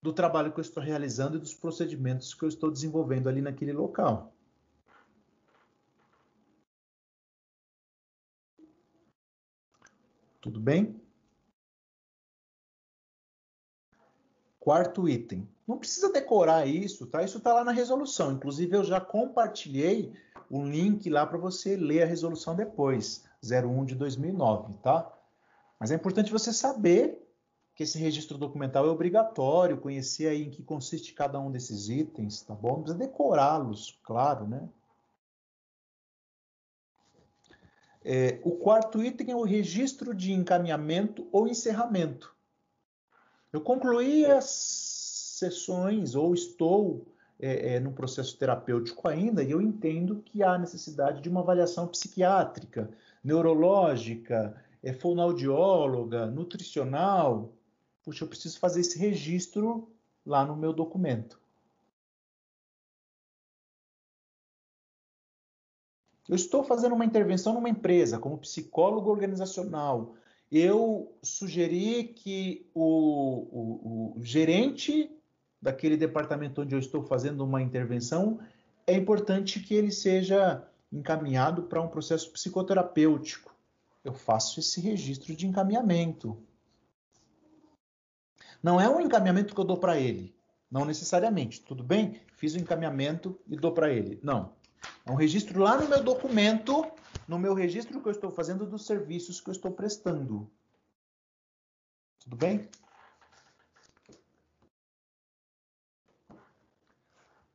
[0.02, 3.72] do trabalho que eu estou realizando e dos procedimentos que eu estou desenvolvendo ali naquele
[3.72, 4.32] local.
[10.40, 11.00] Tudo bem?
[14.58, 15.48] Quarto item.
[15.66, 17.22] Não precisa decorar isso, tá?
[17.22, 18.32] Isso está lá na resolução.
[18.32, 20.12] Inclusive, eu já compartilhei
[20.50, 25.10] o link lá para você ler a resolução depois, 01 de 2009, tá?
[25.78, 27.18] Mas é importante você saber
[27.74, 32.42] que esse registro documental é obrigatório, conhecer aí em que consiste cada um desses itens,
[32.42, 32.72] tá bom?
[32.72, 34.68] Não precisa decorá-los, claro, né?
[38.02, 42.34] É, o quarto item é o registro de encaminhamento ou encerramento.
[43.52, 44.44] Eu concluí as
[45.38, 47.06] sessões ou estou
[47.38, 51.86] é, é, no processo terapêutico ainda e eu entendo que há necessidade de uma avaliação
[51.88, 52.90] psiquiátrica,
[53.24, 57.52] neurológica, é, fonoaudióloga, nutricional.
[58.04, 59.90] Puxa, eu preciso fazer esse registro
[60.24, 61.39] lá no meu documento.
[66.30, 70.14] Eu estou fazendo uma intervenção numa empresa como psicólogo organizacional,
[70.50, 75.10] eu sugeri que o, o, o gerente
[75.60, 78.38] daquele departamento onde eu estou fazendo uma intervenção,
[78.86, 83.52] é importante que ele seja encaminhado para um processo psicoterapêutico.
[84.04, 86.40] Eu faço esse registro de encaminhamento.
[88.62, 90.32] Não é um encaminhamento que eu dou para ele,
[90.70, 91.60] não necessariamente.
[91.60, 92.20] Tudo bem?
[92.36, 94.20] Fiz o encaminhamento e dou para ele.
[94.22, 94.59] Não.
[95.04, 96.84] É um registro lá no meu documento
[97.30, 100.50] no meu registro que eu estou fazendo dos serviços que eu estou prestando.
[102.18, 102.68] Tudo bem?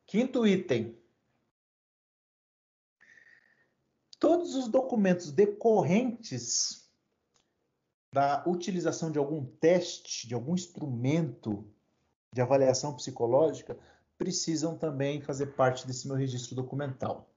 [0.06, 0.98] Quinto item.
[4.18, 6.90] Todos os documentos decorrentes
[8.10, 11.70] da utilização de algum teste, de algum instrumento
[12.32, 13.78] de avaliação psicológica,
[14.18, 17.28] precisam também fazer parte desse meu registro documental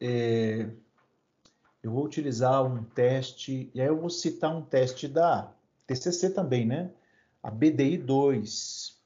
[0.00, 0.70] é,
[1.82, 5.52] eu vou utilizar um teste, e aí eu vou citar um teste da
[5.86, 6.92] TCC também, né?
[7.42, 8.96] A BDI-2,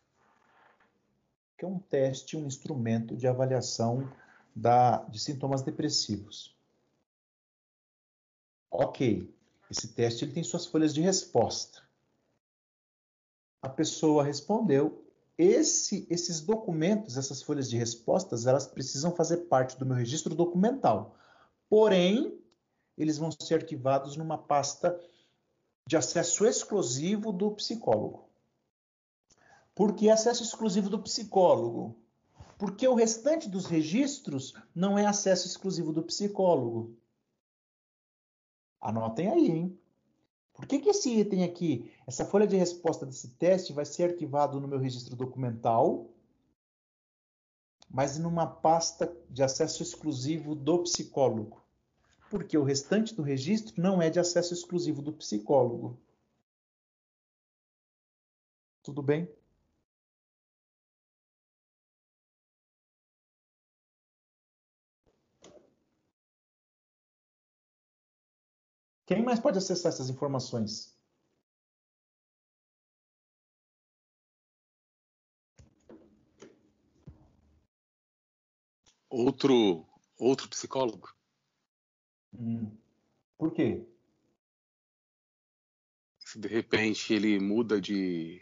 [1.59, 4.11] que é um teste, um instrumento de avaliação
[4.55, 6.57] da, de sintomas depressivos.
[8.71, 9.33] Ok,
[9.71, 11.83] esse teste ele tem suas folhas de resposta.
[13.63, 15.05] A pessoa respondeu
[15.41, 21.15] esse, esses documentos, essas folhas de respostas, elas precisam fazer parte do meu registro documental.
[21.69, 22.39] Porém,
[22.97, 25.01] eles vão ser arquivados numa pasta
[25.87, 28.29] de acesso exclusivo do psicólogo.
[29.75, 31.97] Por que acesso exclusivo do psicólogo?
[32.59, 36.95] Porque o restante dos registros não é acesso exclusivo do psicólogo.
[38.79, 39.81] Anotem aí, hein?
[40.71, 44.69] Que, que esse item aqui, essa folha de resposta desse teste, vai ser arquivado no
[44.69, 46.09] meu registro documental,
[47.91, 51.61] mas numa pasta de acesso exclusivo do psicólogo?
[52.31, 55.99] Porque o restante do registro não é de acesso exclusivo do psicólogo.
[58.81, 59.29] Tudo bem?
[69.11, 70.97] Quem mais pode acessar essas informações?
[79.09, 79.85] Outro,
[80.17, 81.13] outro psicólogo?
[82.33, 82.71] Hum.
[83.37, 83.85] Por quê?
[86.21, 88.41] Se de repente ele muda de,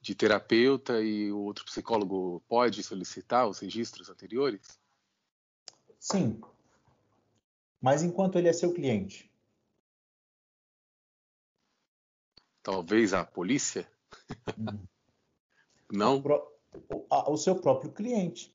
[0.00, 4.78] de terapeuta e o outro psicólogo pode solicitar os registros anteriores?
[5.98, 6.40] Sim.
[7.80, 9.28] Mas enquanto ele é seu cliente?
[12.66, 13.88] Talvez a polícia?
[14.58, 14.84] Hum.
[15.88, 16.16] Não?
[16.16, 16.52] O, pro,
[16.90, 18.52] o, o, seu próprio cliente.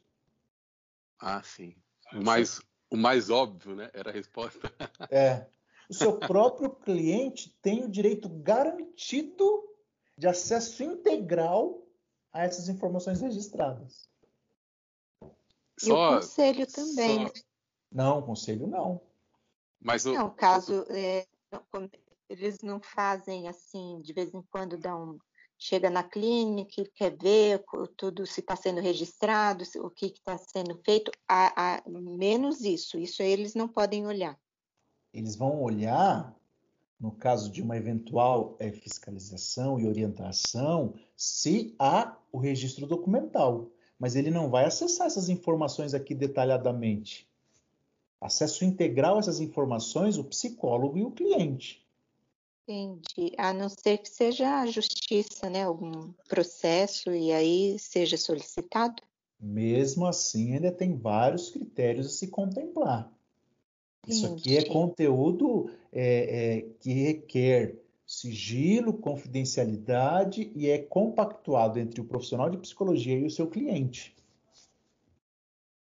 [1.18, 1.78] Ah, sim.
[2.12, 2.60] O mais,
[2.90, 3.90] o mais óbvio, né?
[3.94, 4.60] Era a resposta.
[5.10, 5.48] É.
[5.90, 9.64] O seu próprio cliente tem o direito garantido
[10.18, 11.82] de acesso integral
[12.32, 14.10] a essas informações registradas.
[15.22, 17.28] E só, o conselho também.
[17.28, 17.34] Só...
[17.92, 19.02] Não, o conselho não.
[19.82, 20.14] Mas o...
[20.14, 21.28] Não, caso é,
[22.32, 25.20] eles não fazem assim, de vez em quando dão
[25.58, 27.64] chega na clínica, quer ver
[27.96, 33.22] tudo se está sendo registrado, o que está sendo feito, a, a, menos isso, isso
[33.22, 34.36] eles não podem olhar.
[35.14, 36.36] Eles vão olhar,
[37.00, 43.70] no caso de uma eventual é, fiscalização e orientação, se há o registro documental.
[44.00, 47.30] mas ele não vai acessar essas informações aqui detalhadamente.
[48.20, 51.82] Acesso integral a essas informações, o psicólogo e o cliente.
[52.72, 53.34] Entendi.
[53.38, 55.64] A não ser que seja a justiça, né?
[55.64, 59.04] Algum processo e aí seja solicitado?
[59.40, 63.12] Mesmo assim, ainda tem vários critérios a se contemplar.
[64.08, 67.76] Isso aqui é conteúdo é, é, que requer
[68.08, 74.16] sigilo, confidencialidade e é compactuado entre o profissional de psicologia e o seu cliente.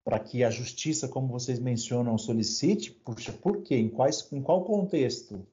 [0.04, 3.76] Para que a justiça, como vocês mencionam, solicite, puxa, por quê?
[3.76, 5.46] Em, quais, em qual contexto?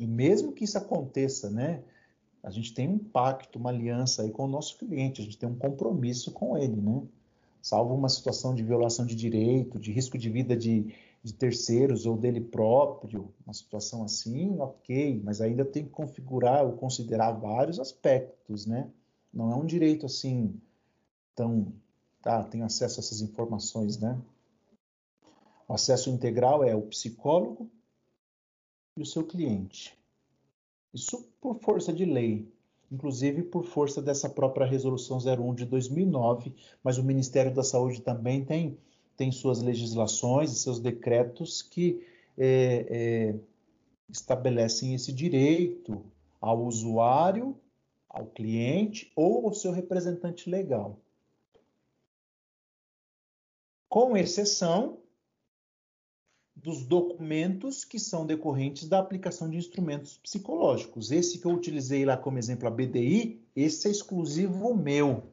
[0.00, 1.82] E mesmo que isso aconteça, né?
[2.42, 5.46] A gente tem um pacto, uma aliança aí com o nosso cliente, a gente tem
[5.46, 7.02] um compromisso com ele, né?
[7.60, 12.16] salvo uma situação de violação de direito, de risco de vida de, de terceiros ou
[12.16, 18.64] dele próprio, uma situação assim, ok, mas ainda tem que configurar ou considerar vários aspectos,
[18.64, 18.88] né?
[19.30, 20.58] Não é um direito assim
[21.34, 21.74] tão,
[22.22, 24.18] tá, tenho acesso a essas informações, né?
[25.68, 27.70] O acesso integral é o psicólogo
[28.96, 29.96] e o seu cliente.
[30.92, 32.52] Isso por força de lei,
[32.90, 38.44] inclusive por força dessa própria Resolução 01 de 2009, mas o Ministério da Saúde também
[38.44, 38.76] tem,
[39.16, 42.04] tem suas legislações e seus decretos que
[42.36, 43.34] é, é,
[44.08, 46.04] estabelecem esse direito
[46.40, 47.56] ao usuário,
[48.08, 50.98] ao cliente ou ao seu representante legal.
[53.88, 54.99] Com exceção
[56.62, 61.10] dos documentos que são decorrentes da aplicação de instrumentos psicológicos.
[61.10, 65.24] Esse que eu utilizei lá como exemplo, a BDI, esse é exclusivo meu.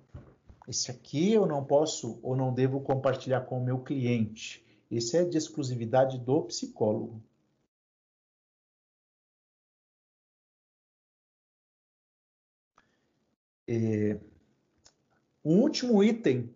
[0.67, 4.65] Esse aqui eu não posso ou não devo compartilhar com o meu cliente.
[4.89, 7.21] Esse é de exclusividade do psicólogo.
[13.67, 14.17] É...
[15.43, 16.53] Um último item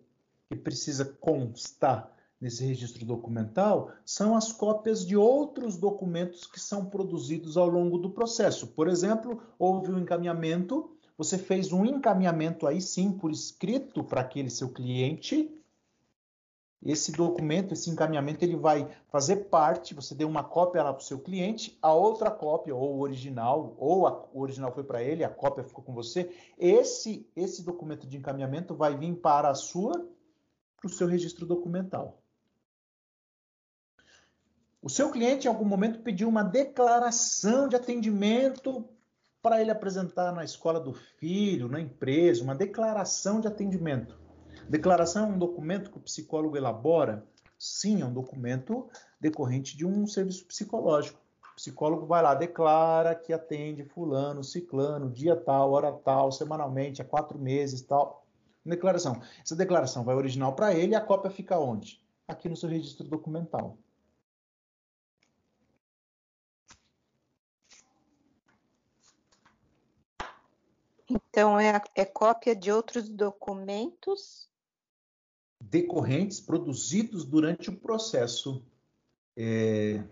[0.48, 2.11] que precisa constar
[2.42, 8.10] nesse registro documental são as cópias de outros documentos que são produzidos ao longo do
[8.10, 8.66] processo.
[8.66, 14.50] Por exemplo, houve um encaminhamento, você fez um encaminhamento aí sim por escrito para aquele
[14.50, 15.56] seu cliente.
[16.84, 21.06] Esse documento, esse encaminhamento, ele vai fazer parte, você deu uma cópia lá para o
[21.06, 25.22] seu cliente, a outra cópia, ou o original, ou a, o original foi para ele,
[25.22, 26.34] a cópia ficou com você.
[26.58, 29.92] Esse, esse documento de encaminhamento vai vir para a sua,
[30.76, 32.21] para o seu registro documental.
[34.84, 38.84] O seu cliente, em algum momento, pediu uma declaração de atendimento
[39.40, 44.18] para ele apresentar na escola do filho, na empresa, uma declaração de atendimento.
[44.68, 47.24] Declaração é um documento que o psicólogo elabora?
[47.56, 51.20] Sim, é um documento decorrente de um serviço psicológico.
[51.52, 57.04] O psicólogo vai lá, declara que atende fulano, ciclano, dia tal, hora tal, semanalmente, há
[57.04, 58.26] quatro meses, tal.
[58.66, 59.22] Declaração.
[59.44, 62.02] Essa declaração vai original para ele e a cópia fica onde?
[62.26, 63.78] Aqui no seu registro documental.
[71.12, 74.48] Então, é, é cópia de outros documentos?
[75.60, 78.64] Decorrentes, produzidos durante o processo
[79.36, 80.02] é,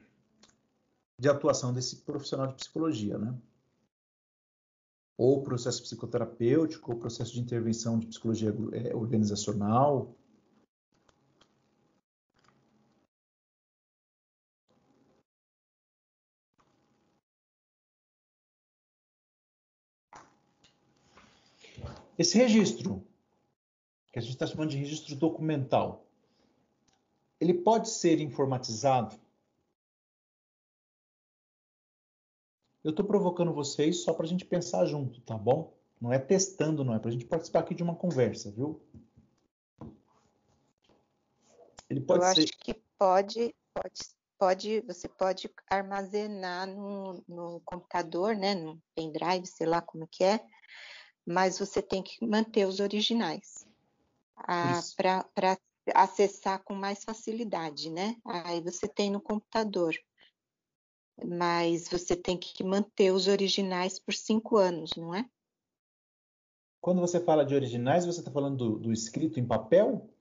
[1.18, 3.34] de atuação desse profissional de psicologia, né?
[5.16, 10.14] Ou processo psicoterapêutico, ou processo de intervenção de psicologia é, organizacional,
[22.20, 23.02] Esse registro,
[24.12, 26.04] que a gente está chamando de registro documental,
[27.40, 29.18] ele pode ser informatizado?
[32.84, 35.72] Eu estou provocando vocês só para a gente pensar junto, tá bom?
[35.98, 38.78] Não é testando, não é para a gente participar aqui de uma conversa, viu?
[41.88, 42.42] Ele pode Eu ser...
[42.42, 44.00] acho que pode, pode,
[44.38, 50.38] pode, você pode armazenar no, no computador, né, no pendrive, sei lá como que é,
[51.30, 53.64] mas você tem que manter os originais
[54.36, 55.56] ah, para
[55.94, 58.16] acessar com mais facilidade, né?
[58.24, 59.94] Aí você tem no computador,
[61.24, 65.24] mas você tem que manter os originais por cinco anos, não é?
[66.80, 70.12] Quando você fala de originais, você está falando do, do escrito em papel?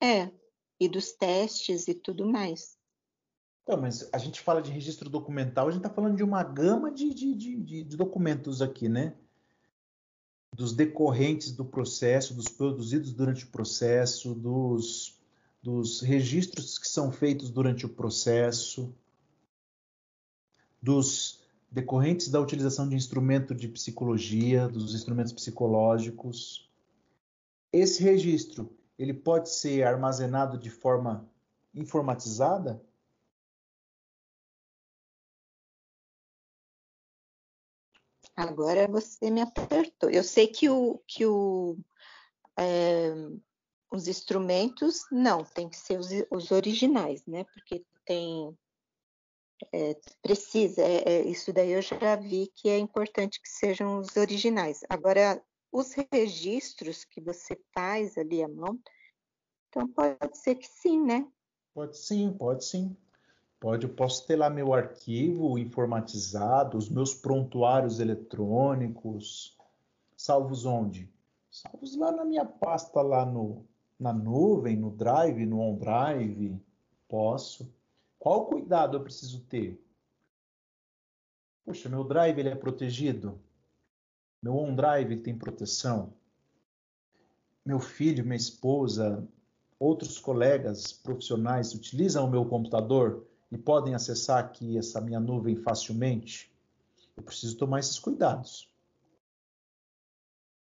[0.00, 0.30] É,
[0.78, 2.78] e dos testes e tudo mais.
[3.64, 6.92] Então, mas a gente fala de registro documental, a gente está falando de uma gama
[6.92, 9.16] de, de, de, de, documentos aqui, né?
[10.54, 15.18] Dos decorrentes do processo, dos produzidos durante o processo, dos,
[15.60, 18.94] dos registros que são feitos durante o processo,
[20.80, 21.44] dos,
[21.74, 26.70] decorrentes da utilização de instrumento de psicologia, dos instrumentos psicológicos.
[27.72, 31.28] Esse registro, ele pode ser armazenado de forma
[31.74, 32.80] informatizada?
[38.36, 40.10] Agora você me apertou.
[40.10, 41.76] Eu sei que, o, que o,
[42.58, 43.12] é,
[43.90, 47.44] os instrumentos, não, tem que ser os, os originais, né?
[47.44, 48.56] Porque tem.
[49.72, 54.16] É, precisa, é, é, isso daí eu já vi que é importante que sejam os
[54.16, 54.80] originais.
[54.90, 58.78] Agora, os registros que você faz ali à mão,
[59.68, 61.26] então pode ser que sim, né?
[61.72, 62.96] Pode sim, pode sim.
[63.64, 69.56] Pode, eu posso ter lá meu arquivo informatizado, os meus prontuários eletrônicos,
[70.14, 71.10] salvos onde?
[71.50, 73.64] Salvos lá na minha pasta lá no,
[73.98, 76.60] na nuvem, no Drive, no OneDrive.
[77.08, 77.74] Posso.
[78.18, 79.82] Qual cuidado eu preciso ter?
[81.64, 83.40] Poxa, meu Drive ele é protegido?
[84.42, 86.12] Meu OneDrive tem proteção?
[87.64, 89.26] Meu filho, minha esposa,
[89.80, 93.26] outros colegas profissionais utilizam o meu computador?
[93.54, 96.52] E podem acessar aqui essa minha nuvem facilmente,
[97.16, 98.68] eu preciso tomar esses cuidados.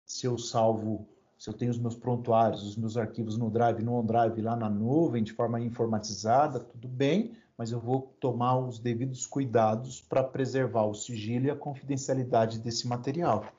[0.06, 3.96] Se eu salvo, se eu tenho os meus prontuários, os meus arquivos no Drive, no
[3.96, 9.26] OneDrive, lá na nuvem, de forma informatizada, tudo bem, mas eu vou tomar os devidos
[9.26, 13.52] cuidados para preservar o sigilo e a confidencialidade desse material.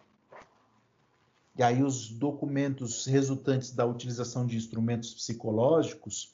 [1.57, 6.34] E aí os documentos resultantes da utilização de instrumentos psicológicos,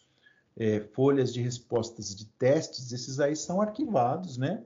[0.61, 4.62] é, folhas de respostas de testes, esses aí são arquivados, né?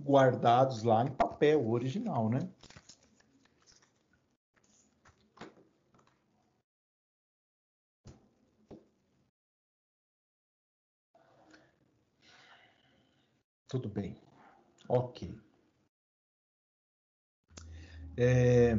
[0.00, 2.38] Guardados lá em papel original, né?
[13.68, 14.16] Tudo bem.
[14.88, 15.38] Ok.
[18.16, 18.74] É,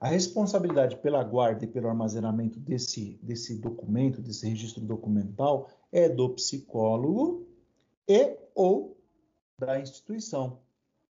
[0.00, 6.30] a responsabilidade pela guarda e pelo armazenamento desse, desse documento, desse registro documental, é do
[6.30, 7.46] psicólogo
[8.08, 8.96] e ou
[9.58, 10.58] da instituição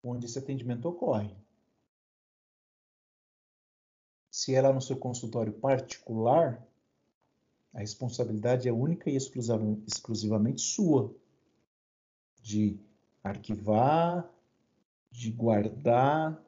[0.03, 1.35] onde esse atendimento ocorre.
[4.31, 6.65] Se ela é no seu consultório particular,
[7.73, 11.13] a responsabilidade é única e exclusivamente sua
[12.41, 12.79] de
[13.23, 14.27] arquivar,
[15.11, 16.41] de guardar,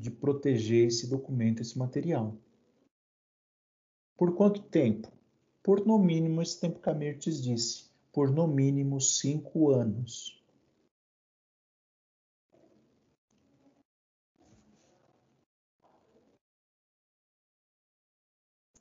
[0.00, 2.34] de proteger esse documento, esse material.
[4.16, 5.12] Por quanto tempo?
[5.62, 10.42] Por no mínimo, esse tempo que a Mirtes disse, por no mínimo cinco anos.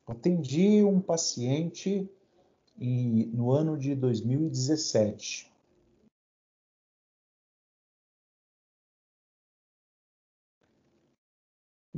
[0.07, 2.09] Atendi um paciente
[2.79, 5.51] em, no ano de 2017.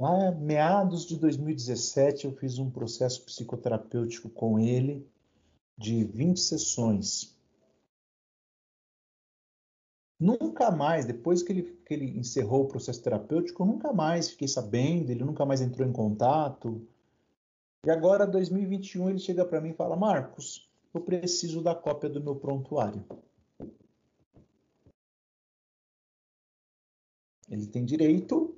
[0.01, 5.07] Lá, meados de 2017, eu fiz um processo psicoterapêutico com ele
[5.77, 7.37] de 20 sessões.
[10.19, 15.11] Nunca mais, depois que ele, que ele encerrou o processo terapêutico, nunca mais fiquei sabendo,
[15.11, 16.81] ele nunca mais entrou em contato.
[17.85, 22.23] E agora, 2021, ele chega para mim e fala: Marcos, eu preciso da cópia do
[22.23, 23.05] meu prontuário.
[27.47, 28.57] Ele tem direito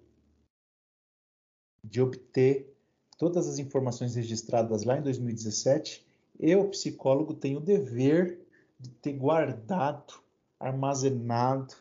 [1.83, 2.73] de obter
[3.17, 6.05] todas as informações registradas lá em 2017,
[6.39, 8.39] eu, psicólogo, tenho o dever
[8.79, 10.21] de ter guardado,
[10.59, 11.75] armazenado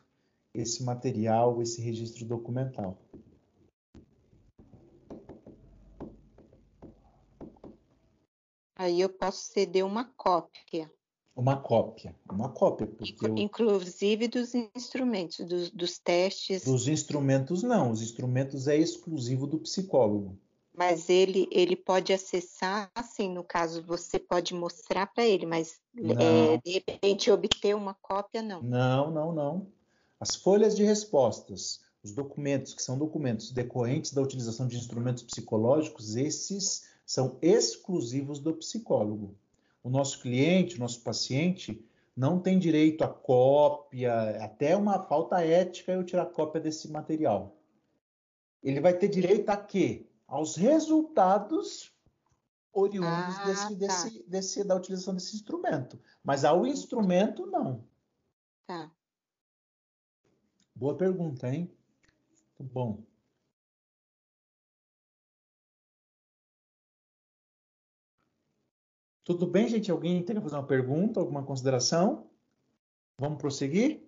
[0.54, 2.98] esse material, esse registro documental.
[8.76, 10.90] Aí eu posso ceder uma cópia.
[11.34, 13.36] Uma cópia, uma cópia, porque eu...
[13.38, 16.64] inclusive dos instrumentos, dos, dos testes.
[16.64, 20.38] Dos instrumentos não, os instrumentos é exclusivo do psicólogo.
[20.74, 25.80] Mas ele ele pode acessar, assim, no caso você pode mostrar para ele, mas
[26.18, 28.62] é, de repente obter uma cópia não.
[28.62, 29.66] Não, não, não.
[30.20, 36.14] As folhas de respostas, os documentos que são documentos decorrentes da utilização de instrumentos psicológicos,
[36.14, 39.34] esses são exclusivos do psicólogo
[39.82, 41.84] o nosso cliente, o nosso paciente,
[42.16, 47.56] não tem direito a cópia, até uma falta ética eu tirar cópia desse material.
[48.62, 50.06] Ele vai ter direito a quê?
[50.26, 51.92] Aos resultados
[52.72, 53.74] oriundos ah, desse, tá.
[53.74, 56.00] desse, desse, da utilização desse instrumento.
[56.22, 57.84] Mas ao instrumento, não.
[58.66, 58.90] Tá.
[60.74, 61.70] Boa pergunta, hein?
[62.58, 63.11] Muito bom.
[69.32, 69.90] Tudo bem, gente?
[69.90, 72.26] Alguém tem que fazer uma pergunta, alguma consideração?
[73.18, 74.06] Vamos prosseguir?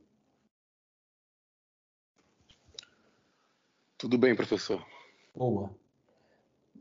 [3.97, 4.87] Tudo bem, professor.
[5.35, 5.75] Boa.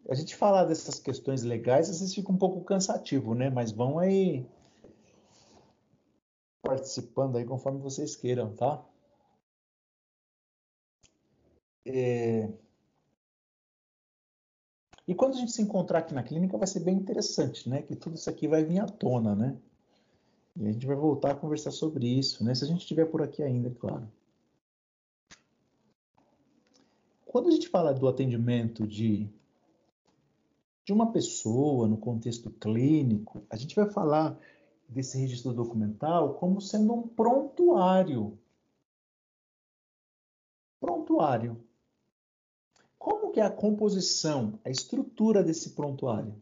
[0.10, 3.50] A gente falar dessas questões legais, às vezes fica um pouco cansativo, né?
[3.50, 4.46] Mas vão aí
[6.62, 8.86] participando aí conforme vocês queiram, tá?
[11.86, 12.52] É...
[15.08, 17.82] E quando a gente se encontrar aqui na clínica vai ser bem interessante, né?
[17.82, 19.58] Que tudo isso aqui vai vir à tona, né?
[20.56, 22.56] E a gente vai voltar a conversar sobre isso, né?
[22.56, 24.08] Se a gente estiver por aqui ainda, é claro.
[27.26, 29.28] Quando a gente fala do atendimento de,
[30.86, 34.38] de uma pessoa no contexto clínico, a gente vai falar
[34.88, 38.38] desse registro documental como sendo um prontuário.
[40.80, 41.60] Prontuário.
[43.34, 46.36] Que é a composição, a estrutura desse prontuário?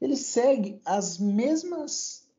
[0.00, 2.30] Ele segue as mesmas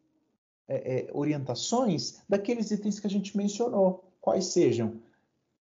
[0.66, 5.02] é, é, orientações daqueles itens que a gente mencionou, quais sejam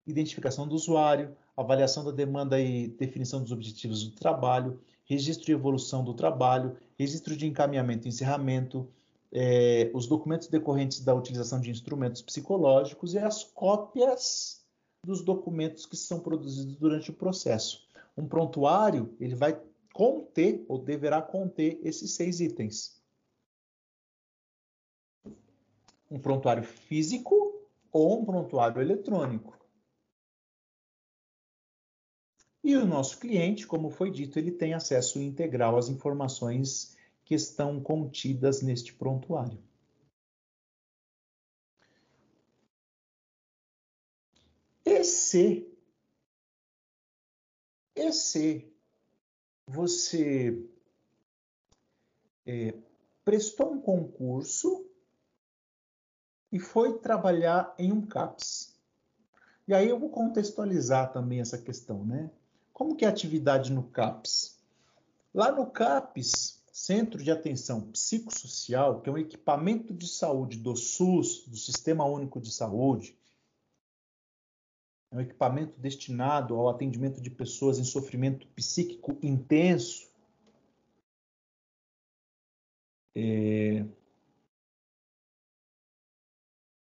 [0.07, 6.03] identificação do usuário, avaliação da demanda e definição dos objetivos do trabalho, registro e evolução
[6.03, 8.91] do trabalho, registro de encaminhamento e encerramento,
[9.31, 14.62] é, os documentos decorrentes da utilização de instrumentos psicológicos e as cópias
[15.03, 17.87] dos documentos que são produzidos durante o processo.
[18.17, 19.61] Um prontuário ele vai
[19.93, 23.01] conter ou deverá conter esses seis itens.
[26.09, 29.59] Um prontuário físico ou um prontuário eletrônico.
[32.63, 36.95] E o nosso cliente, como foi dito, ele tem acesso integral às informações
[37.25, 39.61] que estão contidas neste prontuário.
[45.33, 45.67] Se,
[47.95, 48.71] e se
[49.65, 50.63] você
[52.45, 52.75] é,
[53.25, 54.85] prestou um concurso
[56.51, 58.75] e foi trabalhar em um CAPS?
[59.67, 62.29] E aí eu vou contextualizar também essa questão, né?
[62.71, 64.59] Como que é a atividade no CAPS?
[65.33, 71.47] Lá no CAPS, Centro de Atenção Psicossocial, que é um equipamento de saúde do SUS,
[71.47, 73.17] do Sistema Único de Saúde,
[75.13, 80.11] é um equipamento destinado ao atendimento de pessoas em sofrimento psíquico intenso.
[83.15, 83.85] É...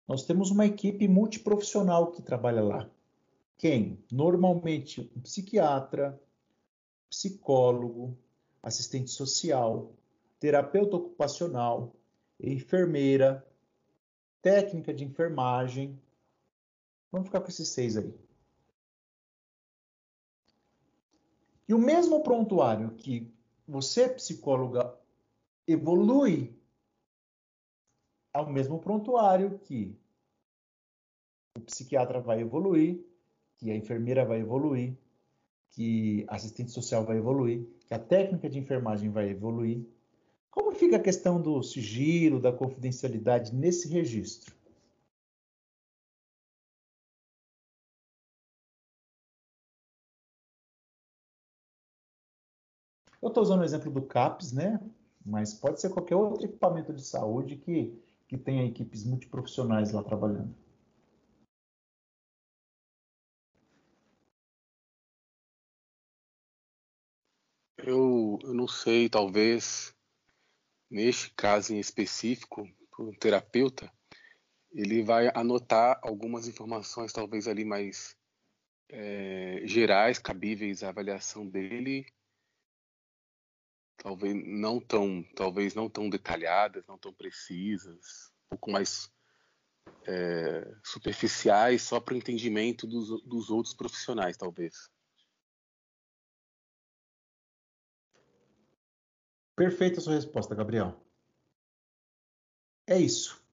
[0.06, 2.90] Nós temos uma equipe multiprofissional que trabalha lá.
[3.58, 3.98] Quem?
[4.12, 6.22] Normalmente um psiquiatra,
[7.10, 8.18] psicólogo,
[8.62, 9.94] assistente social,
[10.38, 11.94] terapeuta ocupacional,
[12.38, 13.46] enfermeira,
[14.42, 15.98] técnica de enfermagem,
[17.12, 18.14] Vamos ficar com esses seis aí.
[21.68, 23.32] E o mesmo prontuário que
[23.68, 24.98] você, psicóloga,
[25.68, 26.56] evolui,
[28.34, 29.98] é o mesmo prontuário que
[31.58, 33.04] o psiquiatra vai evoluir,
[33.58, 34.98] que a enfermeira vai evoluir,
[35.72, 39.86] que a assistente social vai evoluir, que a técnica de enfermagem vai evoluir.
[40.50, 44.57] Como fica a questão do sigilo, da confidencialidade nesse registro?
[53.22, 54.80] Eu estou usando o exemplo do CAPS, né?
[55.26, 57.94] Mas pode ser qualquer outro equipamento de saúde que,
[58.28, 60.56] que tenha equipes multiprofissionais lá trabalhando.
[67.78, 69.96] Eu, eu não sei, talvez
[70.90, 73.92] neste caso em específico, o terapeuta,
[74.72, 78.16] ele vai anotar algumas informações, talvez ali mais
[78.90, 82.06] é, gerais, cabíveis à avaliação dele,
[83.98, 89.12] talvez não tão, talvez não tão detalhadas, não tão precisas, um pouco mais
[90.08, 94.90] é, superficiais, só para o entendimento dos, dos outros profissionais, talvez.
[99.56, 100.96] Perfeita sua resposta, Gabriel.
[102.86, 103.44] É isso.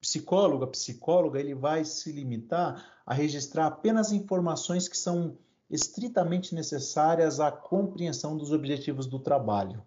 [0.00, 5.38] Psicólogo, a psicóloga, ele vai se limitar a registrar apenas informações que são
[5.70, 9.82] estritamente necessárias à compreensão dos objetivos do trabalho.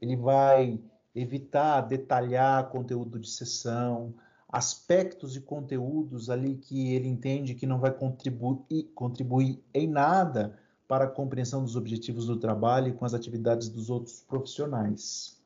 [0.00, 0.80] Ele vai
[1.14, 4.14] evitar detalhar conteúdo de sessão,
[4.48, 11.06] aspectos e conteúdos ali que ele entende que não vai contribuir, contribuir em nada para
[11.06, 15.40] a compreensão dos objetivos do trabalho e com as atividades dos outros profissionais.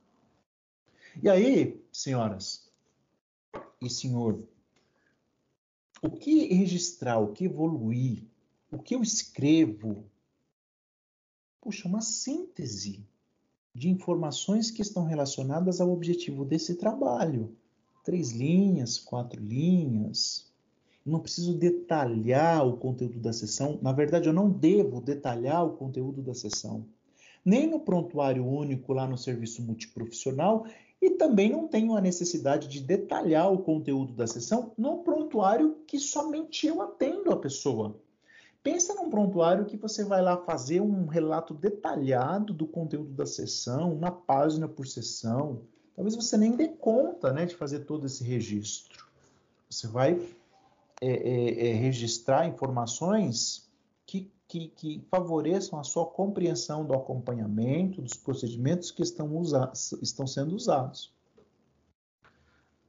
[1.23, 2.71] E aí, senhoras
[3.81, 4.43] e senhor,
[6.03, 8.25] o que registrar, o que evoluir
[8.71, 10.05] o que eu escrevo,
[11.61, 13.07] puxa, uma síntese
[13.75, 17.57] de informações que estão relacionadas ao objetivo desse trabalho.
[18.05, 20.47] Três linhas, quatro linhas.
[21.05, 23.79] não preciso detalhar o conteúdo da sessão.
[23.81, 26.85] Na verdade, eu não devo detalhar o conteúdo da sessão.
[27.43, 30.67] Nem no prontuário único lá no serviço multiprofissional
[31.01, 35.99] e também não tenho a necessidade de detalhar o conteúdo da sessão no prontuário que
[35.99, 37.99] somente eu atendo a pessoa.
[38.71, 43.95] Pensa num prontuário que você vai lá fazer um relato detalhado do conteúdo da sessão,
[43.95, 45.63] uma página por sessão.
[45.97, 49.07] Talvez você nem dê conta né, de fazer todo esse registro.
[49.71, 50.21] Você vai
[51.01, 53.67] é, é, é, registrar informações
[54.05, 60.27] que, que, que, favoreçam a sua compreensão do acompanhamento, dos procedimentos que estão, usa estão
[60.27, 61.11] sendo usados.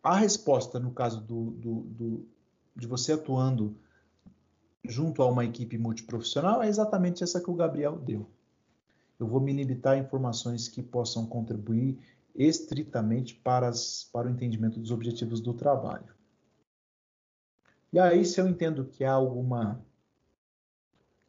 [0.03, 2.27] A resposta, no caso do, do, do,
[2.75, 3.77] de você atuando
[4.83, 8.29] junto a uma equipe multiprofissional, é exatamente essa que o Gabriel deu.
[9.19, 11.99] Eu vou me limitar a informações que possam contribuir
[12.33, 16.13] estritamente para, as, para o entendimento dos objetivos do trabalho.
[17.91, 19.83] E aí, se eu entendo que há alguma,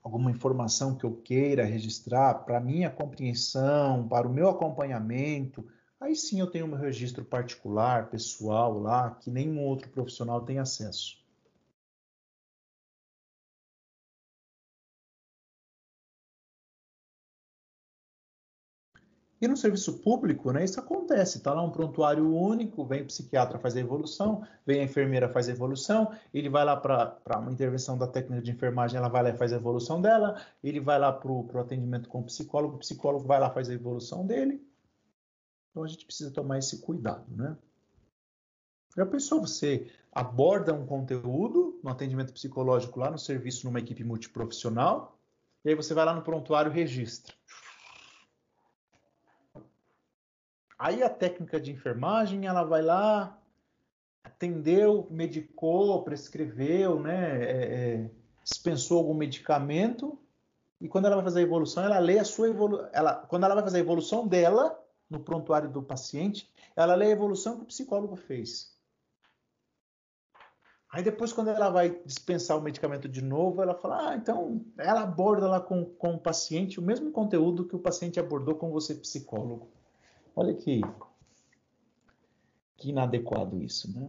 [0.02, 5.66] alguma informação que eu queira registrar para minha compreensão, para o meu acompanhamento,
[5.98, 11.19] aí sim eu tenho meu registro particular, pessoal lá, que nenhum outro profissional tem acesso.
[19.40, 21.38] E no serviço público, né, isso acontece.
[21.38, 25.52] Está lá um prontuário único, vem o psiquiatra fazer a evolução, vem a enfermeira fazer
[25.52, 29.30] a evolução, ele vai lá para uma intervenção da técnica de enfermagem, ela vai lá
[29.30, 32.80] e faz a evolução dela, ele vai lá para o atendimento com o psicólogo, o
[32.80, 34.62] psicólogo vai lá fazer a evolução dele.
[35.70, 37.56] Então a gente precisa tomar esse cuidado, né?
[38.94, 45.16] Já pensou, você aborda um conteúdo no atendimento psicológico lá no serviço numa equipe multiprofissional,
[45.64, 47.32] e aí você vai lá no prontuário registra.
[50.80, 53.38] Aí a técnica de enfermagem, ela vai lá,
[54.24, 58.10] atendeu, medicou, prescreveu, né, é, é,
[58.42, 60.18] dispensou algum medicamento,
[60.80, 62.88] e quando ela vai fazer a evolução, ela lê a sua evolução.
[63.28, 67.56] Quando ela vai fazer a evolução dela, no prontuário do paciente, ela lê a evolução
[67.56, 68.74] que o psicólogo fez.
[70.90, 75.02] Aí depois, quando ela vai dispensar o medicamento de novo, ela fala, ah, então ela
[75.02, 78.94] aborda lá com, com o paciente o mesmo conteúdo que o paciente abordou com você,
[78.94, 79.68] psicólogo.
[80.40, 80.80] Olha que,
[82.78, 84.08] que inadequado isso, né?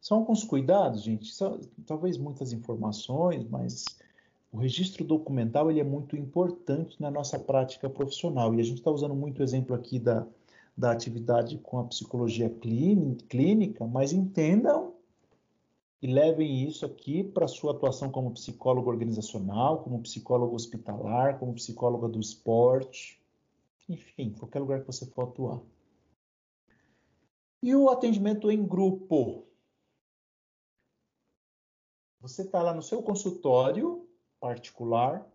[0.00, 1.32] São alguns cuidados, gente.
[1.32, 4.00] São, talvez muitas informações, mas
[4.50, 8.52] o registro documental ele é muito importante na nossa prática profissional.
[8.52, 10.26] E a gente está usando muito exemplo aqui da,
[10.76, 14.95] da atividade com a psicologia clínica, mas entendam
[16.02, 22.08] e levem isso aqui para sua atuação como psicólogo organizacional, como psicólogo hospitalar, como psicóloga
[22.08, 23.20] do esporte,
[23.88, 25.60] enfim, qualquer lugar que você for atuar.
[27.62, 29.46] E o atendimento em grupo.
[32.20, 34.06] Você está lá no seu consultório
[34.38, 35.26] particular.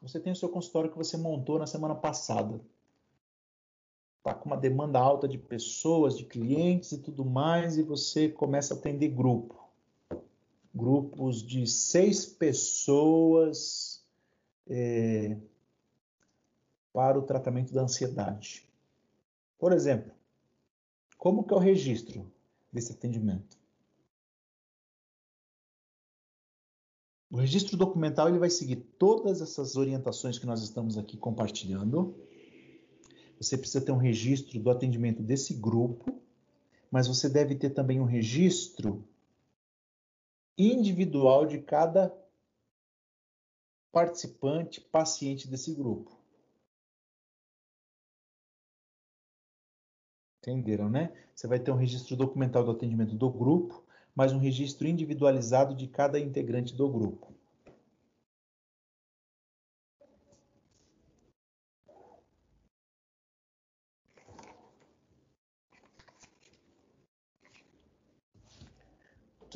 [0.00, 2.60] Você tem o seu consultório que você montou na semana passada
[4.18, 8.74] está com uma demanda alta de pessoas, de clientes e tudo mais, e você começa
[8.74, 9.56] a atender grupo.
[10.74, 14.04] Grupos de seis pessoas
[14.66, 15.36] é,
[16.92, 18.68] para o tratamento da ansiedade.
[19.58, 20.12] Por exemplo,
[21.16, 22.30] como que é o registro
[22.72, 23.56] desse atendimento?
[27.30, 32.14] O registro documental ele vai seguir todas essas orientações que nós estamos aqui compartilhando
[33.40, 36.20] você precisa ter um registro do atendimento desse grupo,
[36.90, 39.04] mas você deve ter também um registro
[40.56, 42.12] individual de cada
[43.92, 46.18] participante, paciente desse grupo.
[50.42, 51.12] Entenderam, né?
[51.34, 53.84] Você vai ter um registro documental do atendimento do grupo,
[54.14, 57.27] mas um registro individualizado de cada integrante do grupo.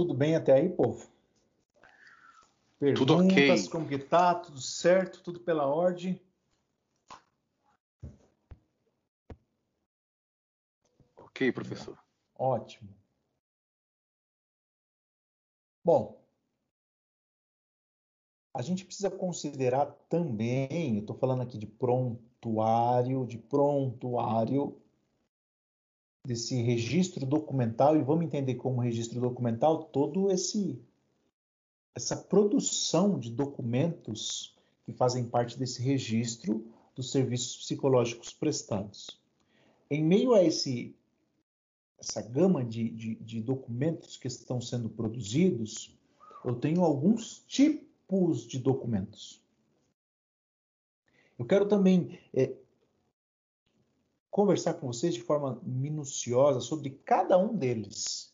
[0.02, 1.08] Tudo bem até aí, povo?
[2.76, 3.68] Perguntas, tudo ok.
[3.68, 4.34] como que tá?
[4.34, 5.22] Tudo certo?
[5.22, 6.20] Tudo pela ordem?
[11.16, 11.96] Ok, professor.
[12.34, 12.92] Ótimo.
[15.84, 16.20] Bom,
[18.52, 24.81] a gente precisa considerar também, eu estou falando aqui de prontuário, de prontuário
[26.24, 30.80] desse registro documental e vamos entender como registro documental todo esse
[31.94, 36.64] essa produção de documentos que fazem parte desse registro
[36.94, 39.20] dos serviços psicológicos prestados.
[39.90, 40.94] Em meio a esse
[41.98, 45.96] essa gama de, de, de documentos que estão sendo produzidos,
[46.44, 49.40] eu tenho alguns tipos de documentos.
[51.38, 52.52] Eu quero também é,
[54.32, 58.32] conversar com vocês de forma minuciosa sobre cada um deles.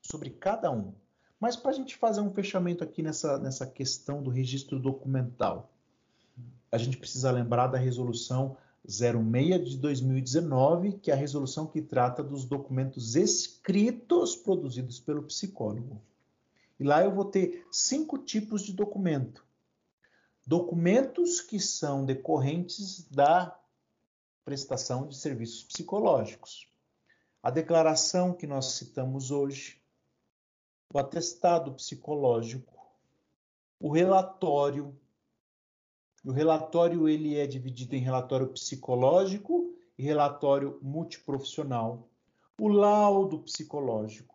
[0.00, 0.94] Sobre cada um.
[1.40, 5.72] Mas para a gente fazer um fechamento aqui nessa, nessa questão do registro documental,
[6.70, 8.56] a gente precisa lembrar da resolução
[8.86, 16.00] 06 de 2019, que é a resolução que trata dos documentos escritos produzidos pelo psicólogo.
[16.78, 19.44] E lá eu vou ter cinco tipos de documento.
[20.46, 23.58] Documentos que são decorrentes da
[24.46, 26.68] prestação de serviços psicológicos.
[27.42, 29.82] A declaração que nós citamos hoje,
[30.94, 32.72] o atestado psicológico,
[33.80, 34.96] o relatório
[36.24, 42.08] o relatório ele é dividido em relatório psicológico e relatório multiprofissional,
[42.60, 44.34] o laudo psicológico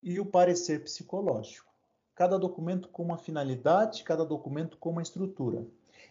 [0.00, 1.72] e o parecer psicológico.
[2.14, 5.66] Cada documento com uma finalidade, cada documento com uma estrutura.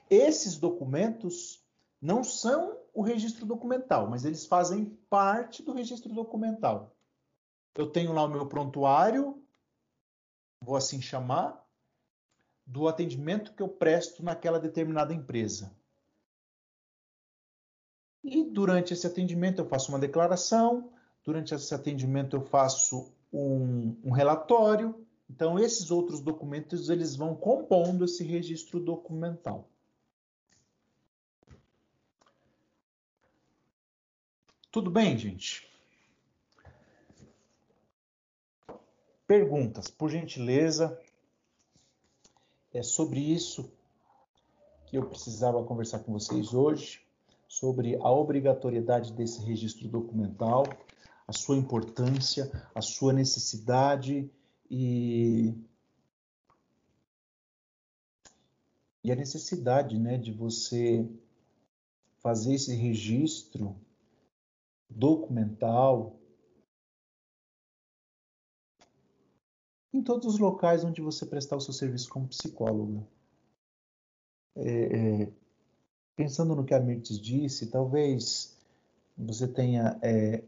[0.09, 1.60] Esses documentos
[2.01, 6.95] não são o registro documental, mas eles fazem parte do registro documental.
[7.75, 9.41] Eu tenho lá o meu prontuário,
[10.59, 11.65] vou assim chamar,
[12.65, 15.75] do atendimento que eu presto naquela determinada empresa.
[18.23, 20.91] E durante esse atendimento eu faço uma declaração,
[21.23, 25.05] durante esse atendimento eu faço um, um relatório.
[25.29, 29.70] Então esses outros documentos eles vão compondo esse registro documental.
[34.71, 35.69] Tudo bem, gente?
[39.27, 40.97] Perguntas, por gentileza,
[42.73, 43.69] é sobre isso
[44.85, 47.05] que eu precisava conversar com vocês hoje,
[47.49, 50.63] sobre a obrigatoriedade desse registro documental,
[51.27, 54.31] a sua importância, a sua necessidade
[54.69, 55.53] e,
[59.03, 61.05] e a necessidade né, de você
[62.21, 63.75] fazer esse registro
[64.91, 66.19] documental
[69.93, 73.07] em todos os locais onde você prestar o seu serviço como psicólogo.
[74.55, 75.31] É, é,
[76.15, 78.57] pensando no que a Mirtes disse, talvez
[79.17, 80.43] você tenha é,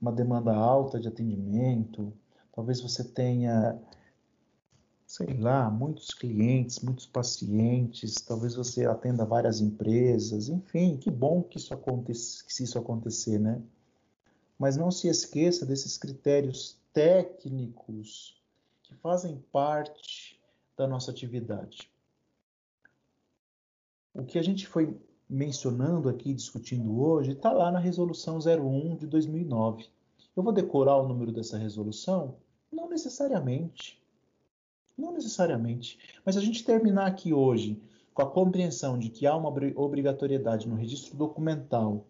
[0.00, 2.12] uma demanda alta de atendimento,
[2.52, 3.80] talvez você tenha,
[5.06, 11.58] sei lá, muitos clientes, muitos pacientes, talvez você atenda várias empresas, enfim, que bom que
[11.58, 13.62] isso aconteça, que isso acontecer, né?
[14.58, 18.40] Mas não se esqueça desses critérios técnicos
[18.82, 20.40] que fazem parte
[20.76, 21.90] da nossa atividade.
[24.14, 24.96] O que a gente foi
[25.28, 29.86] mencionando aqui, discutindo hoje, está lá na Resolução 01 de 2009.
[30.34, 32.36] Eu vou decorar o número dessa resolução?
[32.70, 34.00] Não necessariamente.
[34.96, 35.98] Não necessariamente.
[36.24, 37.80] Mas a gente terminar aqui hoje
[38.14, 42.06] com a compreensão de que há uma obrigatoriedade no registro documental,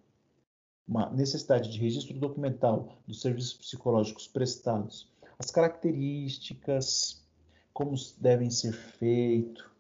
[0.87, 5.09] uma necessidade de registro documental dos serviços psicológicos prestados
[5.39, 7.23] as características,
[7.73, 9.71] como devem ser feito,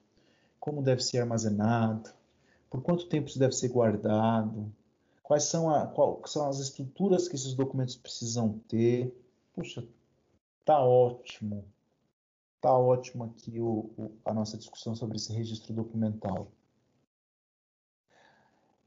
[0.60, 2.10] como deve ser armazenado,
[2.68, 4.70] por quanto tempo isso deve ser guardado,
[5.22, 9.14] quais são, a, qual, são as estruturas que esses documentos precisam ter.
[9.54, 9.86] Puxa,
[10.64, 11.64] tá ótimo.
[12.60, 16.50] Tá ótimo aqui o, o, a nossa discussão sobre esse registro documental.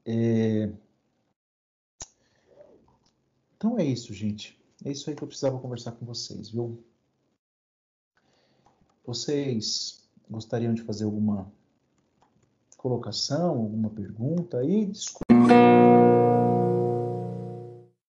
[0.06, 0.72] É...
[3.60, 4.58] Então é isso, gente.
[4.86, 6.82] É isso aí que eu precisava conversar com vocês, viu?
[9.06, 11.52] Vocês gostariam de fazer alguma
[12.78, 14.86] colocação, alguma pergunta aí?
[14.86, 15.29] Desculpa.